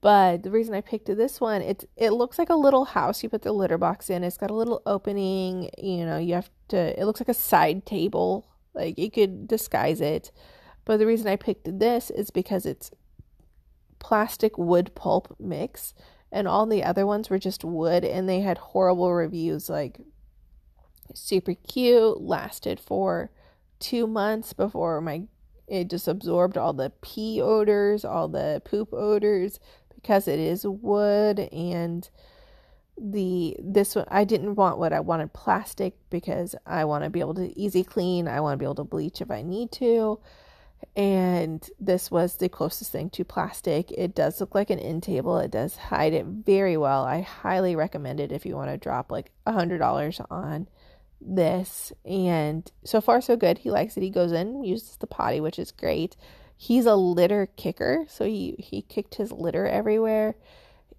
But 0.00 0.42
the 0.42 0.50
reason 0.50 0.74
I 0.74 0.82
picked 0.82 1.06
this 1.06 1.40
one, 1.40 1.62
it 1.62 1.88
it 1.96 2.10
looks 2.10 2.38
like 2.38 2.50
a 2.50 2.54
little 2.54 2.84
house. 2.84 3.22
You 3.22 3.30
put 3.30 3.42
the 3.42 3.52
litter 3.52 3.78
box 3.78 4.10
in. 4.10 4.22
It's 4.22 4.36
got 4.36 4.50
a 4.50 4.54
little 4.54 4.82
opening. 4.84 5.70
You 5.78 6.04
know, 6.04 6.18
you 6.18 6.34
have 6.34 6.50
to. 6.68 7.00
It 7.00 7.06
looks 7.06 7.20
like 7.20 7.30
a 7.30 7.34
side 7.34 7.86
table. 7.86 8.46
Like 8.74 8.98
you 8.98 9.10
could 9.10 9.48
disguise 9.48 10.02
it. 10.02 10.30
But 10.84 10.98
the 10.98 11.06
reason 11.06 11.26
I 11.26 11.36
picked 11.36 11.78
this 11.78 12.10
is 12.10 12.30
because 12.30 12.66
it's 12.66 12.90
plastic 13.98 14.58
wood 14.58 14.94
pulp 14.94 15.34
mix, 15.40 15.94
and 16.30 16.46
all 16.46 16.66
the 16.66 16.84
other 16.84 17.06
ones 17.06 17.30
were 17.30 17.38
just 17.38 17.64
wood, 17.64 18.04
and 18.04 18.28
they 18.28 18.40
had 18.40 18.58
horrible 18.58 19.10
reviews. 19.14 19.70
Like 19.70 20.00
super 21.14 21.54
cute, 21.54 22.20
lasted 22.20 22.78
for 22.80 23.30
two 23.80 24.06
months 24.06 24.52
before 24.52 25.00
my 25.00 25.24
it 25.66 25.88
just 25.88 26.08
absorbed 26.08 26.58
all 26.58 26.74
the 26.74 26.92
pee 27.00 27.40
odors, 27.40 28.04
all 28.04 28.28
the 28.28 28.60
poop 28.64 28.92
odors 28.92 29.58
because 29.94 30.28
it 30.28 30.38
is 30.38 30.66
wood 30.66 31.38
and 31.38 32.08
the 33.00 33.56
this 33.58 33.94
one 33.94 34.04
I 34.08 34.24
didn't 34.24 34.54
want 34.54 34.78
what 34.78 34.92
I 34.92 35.00
wanted 35.00 35.32
plastic 35.32 35.94
because 36.10 36.54
I 36.66 36.84
want 36.84 37.04
to 37.04 37.10
be 37.10 37.20
able 37.20 37.34
to 37.34 37.58
easy 37.58 37.82
clean. 37.82 38.28
I 38.28 38.40
want 38.40 38.54
to 38.54 38.58
be 38.58 38.66
able 38.66 38.76
to 38.76 38.84
bleach 38.84 39.20
if 39.20 39.30
I 39.30 39.42
need 39.42 39.72
to. 39.72 40.20
And 40.94 41.66
this 41.80 42.10
was 42.10 42.36
the 42.36 42.48
closest 42.48 42.92
thing 42.92 43.08
to 43.10 43.24
plastic. 43.24 43.90
It 43.92 44.14
does 44.14 44.40
look 44.40 44.54
like 44.54 44.70
an 44.70 44.78
end 44.78 45.02
table. 45.02 45.38
It 45.38 45.50
does 45.50 45.76
hide 45.76 46.12
it 46.12 46.26
very 46.26 46.76
well. 46.76 47.04
I 47.04 47.22
highly 47.22 47.74
recommend 47.74 48.20
it 48.20 48.30
if 48.30 48.44
you 48.44 48.54
want 48.54 48.70
to 48.70 48.76
drop 48.76 49.10
like 49.10 49.32
a 49.46 49.52
hundred 49.52 49.78
dollars 49.78 50.20
on 50.30 50.68
this 51.24 51.92
and 52.04 52.70
so 52.84 53.00
far 53.00 53.20
so 53.20 53.36
good. 53.36 53.58
He 53.58 53.70
likes 53.70 53.96
it. 53.96 54.02
He 54.02 54.10
goes 54.10 54.32
in 54.32 54.62
uses 54.64 54.96
the 54.96 55.06
potty 55.06 55.40
which 55.40 55.58
is 55.58 55.72
great. 55.72 56.16
He's 56.56 56.86
a 56.86 56.94
litter 56.94 57.48
kicker 57.56 58.04
so 58.08 58.24
he 58.24 58.56
he 58.58 58.82
kicked 58.82 59.16
his 59.16 59.32
litter 59.32 59.66
everywhere 59.66 60.36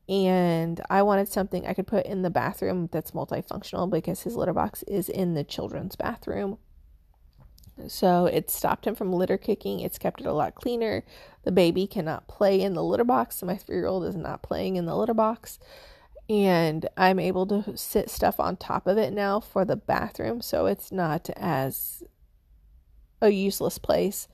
and 0.07 0.81
i 0.89 1.01
wanted 1.01 1.27
something 1.27 1.65
i 1.65 1.73
could 1.73 1.88
put 1.88 2.05
in 2.05 2.21
the 2.21 2.29
bathroom 2.29 2.88
that's 2.91 3.11
multifunctional 3.11 3.89
because 3.89 4.21
his 4.21 4.35
litter 4.35 4.53
box 4.53 4.83
is 4.83 5.09
in 5.09 5.33
the 5.33 5.43
children's 5.43 5.95
bathroom. 5.95 6.59
So 7.88 8.25
it 8.25 8.49
stopped 8.49 8.88
him 8.88 8.95
from 8.95 9.11
litter 9.11 9.38
kicking. 9.38 9.79
It's 9.81 9.97
kept 9.97 10.21
it 10.21 10.27
a 10.27 10.33
lot 10.33 10.55
cleaner. 10.55 11.03
The 11.43 11.51
baby 11.51 11.88
cannot 11.88 12.27
play 12.27 12.61
in 12.61 12.73
the 12.73 12.83
litter 12.83 13.03
box. 13.03 13.38
So 13.38 13.45
my 13.45 13.57
three 13.57 13.75
year 13.75 13.85
old 13.85 14.05
is 14.05 14.15
not 14.15 14.41
playing 14.41 14.77
in 14.77 14.85
the 14.85 14.95
litter 14.95 15.13
box 15.13 15.59
and 16.29 16.88
I'm 16.97 17.19
able 17.19 17.45
to 17.47 17.77
sit 17.77 18.09
stuff 18.09 18.39
on 18.39 18.57
top 18.57 18.88
of 18.88 18.97
it 18.97 19.13
now 19.13 19.39
for 19.39 19.63
the 19.63 19.75
bathroom 19.75 20.41
so 20.41 20.65
it's 20.65 20.91
not 20.91 21.29
as 21.35 22.03
a 23.21 23.29
useless 23.29 23.77
place. 23.77 24.27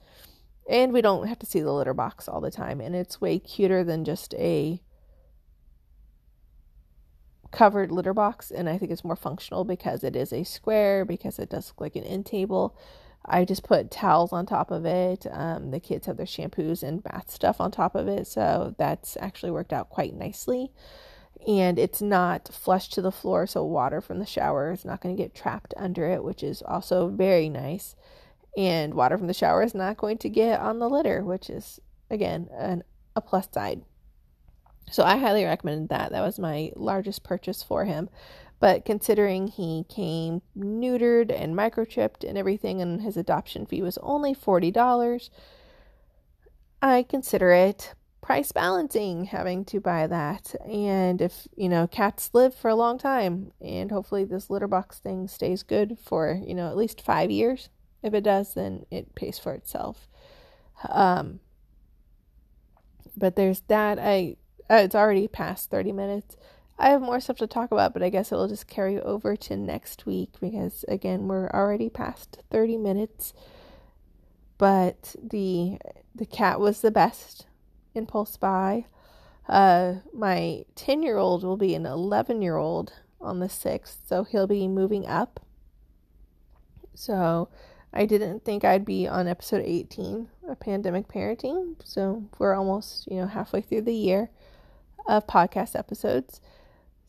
And 0.68 0.92
we 0.92 1.02
don't 1.02 1.26
have 1.26 1.38
to 1.40 1.46
see 1.46 1.60
the 1.60 1.72
litter 1.72 1.92
box 1.92 2.28
all 2.28 2.40
the 2.40 2.50
time 2.50 2.80
and 2.80 2.94
it's 2.94 3.20
way 3.20 3.38
cuter 3.38 3.84
than 3.84 4.04
just 4.04 4.32
a 4.34 4.80
covered 7.50 7.92
litter 7.92 8.14
box 8.14 8.50
and 8.50 8.68
I 8.68 8.78
think 8.78 8.90
it's 8.90 9.04
more 9.04 9.16
functional 9.16 9.64
because 9.64 10.02
it 10.02 10.16
is 10.16 10.32
a 10.32 10.44
square 10.44 11.04
because 11.04 11.38
it 11.38 11.50
does 11.50 11.68
look 11.68 11.80
like 11.80 11.96
an 11.96 12.04
end 12.04 12.24
table. 12.24 12.76
I 13.26 13.44
just 13.44 13.64
put 13.64 13.90
towels 13.90 14.32
on 14.32 14.46
top 14.46 14.70
of 14.70 14.86
it. 14.86 15.26
Um, 15.30 15.70
the 15.70 15.78
kids 15.78 16.06
have 16.06 16.16
their 16.16 16.26
shampoos 16.26 16.82
and 16.82 17.02
bath 17.02 17.30
stuff 17.30 17.60
on 17.60 17.70
top 17.70 17.94
of 17.94 18.08
it, 18.08 18.26
so 18.26 18.74
that's 18.78 19.16
actually 19.20 19.52
worked 19.52 19.72
out 19.72 19.90
quite 19.90 20.14
nicely 20.14 20.72
and 21.46 21.78
it's 21.78 22.00
not 22.00 22.48
flush 22.52 22.88
to 22.90 23.02
the 23.02 23.12
floor, 23.12 23.46
so 23.46 23.64
water 23.64 24.00
from 24.00 24.18
the 24.18 24.26
shower 24.26 24.70
is 24.72 24.84
not 24.84 25.00
going 25.00 25.16
to 25.16 25.22
get 25.22 25.34
trapped 25.34 25.74
under 25.76 26.06
it, 26.06 26.22
which 26.22 26.42
is 26.42 26.62
also 26.62 27.08
very 27.08 27.48
nice. 27.48 27.96
And 28.56 28.94
water 28.94 29.18
from 29.18 29.26
the 29.26 29.34
shower 29.34 29.62
is 29.62 29.74
not 29.74 29.96
going 29.96 30.18
to 30.18 30.28
get 30.28 30.60
on 30.60 30.78
the 30.78 30.88
litter, 30.88 31.24
which 31.24 31.48
is 31.50 31.80
again 32.10 32.48
an, 32.52 32.84
a 33.16 33.20
plus 33.20 33.48
side. 33.52 33.82
So 34.90 35.02
I 35.04 35.16
highly 35.16 35.44
recommend 35.44 35.88
that. 35.88 36.12
That 36.12 36.22
was 36.22 36.38
my 36.38 36.70
largest 36.76 37.22
purchase 37.22 37.62
for 37.62 37.84
him. 37.84 38.08
But 38.60 38.84
considering 38.84 39.48
he 39.48 39.84
came 39.88 40.42
neutered 40.56 41.32
and 41.36 41.56
microchipped 41.56 42.28
and 42.28 42.38
everything, 42.38 42.80
and 42.80 43.02
his 43.02 43.16
adoption 43.16 43.66
fee 43.66 43.82
was 43.82 43.98
only 43.98 44.34
$40, 44.34 45.30
I 46.80 47.02
consider 47.02 47.50
it 47.50 47.94
price 48.22 48.52
balancing 48.52 49.24
having 49.24 49.64
to 49.66 49.80
buy 49.80 50.06
that. 50.06 50.54
And 50.64 51.20
if, 51.20 51.48
you 51.56 51.68
know, 51.68 51.86
cats 51.86 52.30
live 52.32 52.54
for 52.54 52.68
a 52.68 52.74
long 52.74 52.96
time 52.96 53.52
and 53.60 53.90
hopefully 53.90 54.24
this 54.24 54.48
litter 54.48 54.68
box 54.68 55.00
thing 55.00 55.28
stays 55.28 55.62
good 55.62 55.98
for, 55.98 56.40
you 56.46 56.54
know, 56.54 56.68
at 56.68 56.76
least 56.76 57.02
5 57.02 57.30
years. 57.30 57.68
If 58.02 58.14
it 58.14 58.22
does, 58.22 58.54
then 58.54 58.86
it 58.90 59.14
pays 59.14 59.38
for 59.38 59.52
itself. 59.52 60.08
Um 60.88 61.40
but 63.16 63.36
there's 63.36 63.60
that 63.62 63.98
I 63.98 64.36
uh, 64.70 64.76
it's 64.76 64.94
already 64.94 65.28
past 65.28 65.70
30 65.70 65.92
minutes. 65.92 66.36
I 66.78 66.90
have 66.90 67.02
more 67.02 67.20
stuff 67.20 67.36
to 67.38 67.46
talk 67.46 67.72
about, 67.72 67.92
but 67.92 68.02
I 68.02 68.08
guess 68.08 68.32
it 68.32 68.36
will 68.36 68.48
just 68.48 68.66
carry 68.66 68.98
over 69.00 69.36
to 69.36 69.56
next 69.56 70.06
week 70.06 70.30
because 70.40 70.84
again, 70.88 71.28
we're 71.28 71.50
already 71.50 71.90
past 71.90 72.38
30 72.50 72.78
minutes. 72.78 73.34
But 74.58 75.16
the 75.20 75.78
the 76.14 76.26
cat 76.26 76.60
was 76.60 76.80
the 76.80 76.90
best 76.92 77.46
impulse 77.94 78.36
buy. 78.36 78.86
Uh, 79.48 79.94
my 80.12 80.64
10 80.76 81.02
year 81.02 81.18
old 81.18 81.44
will 81.44 81.56
be 81.56 81.74
an 81.74 81.86
11 81.86 82.42
year 82.42 82.56
old 82.56 82.92
on 83.20 83.40
the 83.40 83.46
6th, 83.46 83.96
so 84.06 84.24
he'll 84.24 84.46
be 84.46 84.68
moving 84.68 85.06
up. 85.06 85.40
So 86.94 87.48
I 87.92 88.06
didn't 88.06 88.44
think 88.44 88.64
I'd 88.64 88.84
be 88.84 89.06
on 89.06 89.28
episode 89.28 89.62
18 89.64 90.28
of 90.48 90.60
Pandemic 90.60 91.08
Parenting. 91.08 91.76
So 91.84 92.24
we're 92.38 92.54
almost, 92.54 93.06
you 93.10 93.16
know, 93.16 93.26
halfway 93.26 93.60
through 93.60 93.82
the 93.82 93.94
year 93.94 94.30
of 95.06 95.26
podcast 95.26 95.76
episodes. 95.76 96.40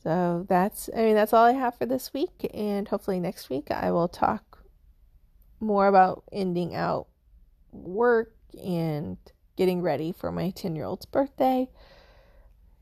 So 0.01 0.45
that's, 0.49 0.89
I 0.95 1.03
mean, 1.03 1.15
that's 1.15 1.31
all 1.31 1.45
I 1.45 1.53
have 1.53 1.77
for 1.77 1.85
this 1.85 2.13
week. 2.13 2.49
And 2.53 2.87
hopefully 2.87 3.19
next 3.19 3.49
week 3.49 3.71
I 3.71 3.91
will 3.91 4.09
talk 4.09 4.59
more 5.59 5.87
about 5.87 6.23
ending 6.31 6.75
out 6.75 7.07
work 7.71 8.35
and 8.61 9.17
getting 9.55 9.81
ready 9.81 10.11
for 10.11 10.31
my 10.31 10.49
10 10.49 10.75
year 10.75 10.85
old's 10.85 11.05
birthday 11.05 11.69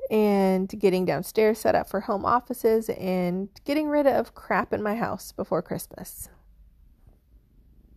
and 0.09 0.67
getting 0.79 1.05
downstairs 1.05 1.59
set 1.59 1.75
up 1.75 1.89
for 1.89 2.01
home 2.01 2.25
offices 2.25 2.89
and 2.89 3.49
getting 3.65 3.87
rid 3.87 4.05
of 4.05 4.35
crap 4.35 4.73
in 4.73 4.83
my 4.83 4.95
house 4.95 5.31
before 5.31 5.61
Christmas. 5.61 6.29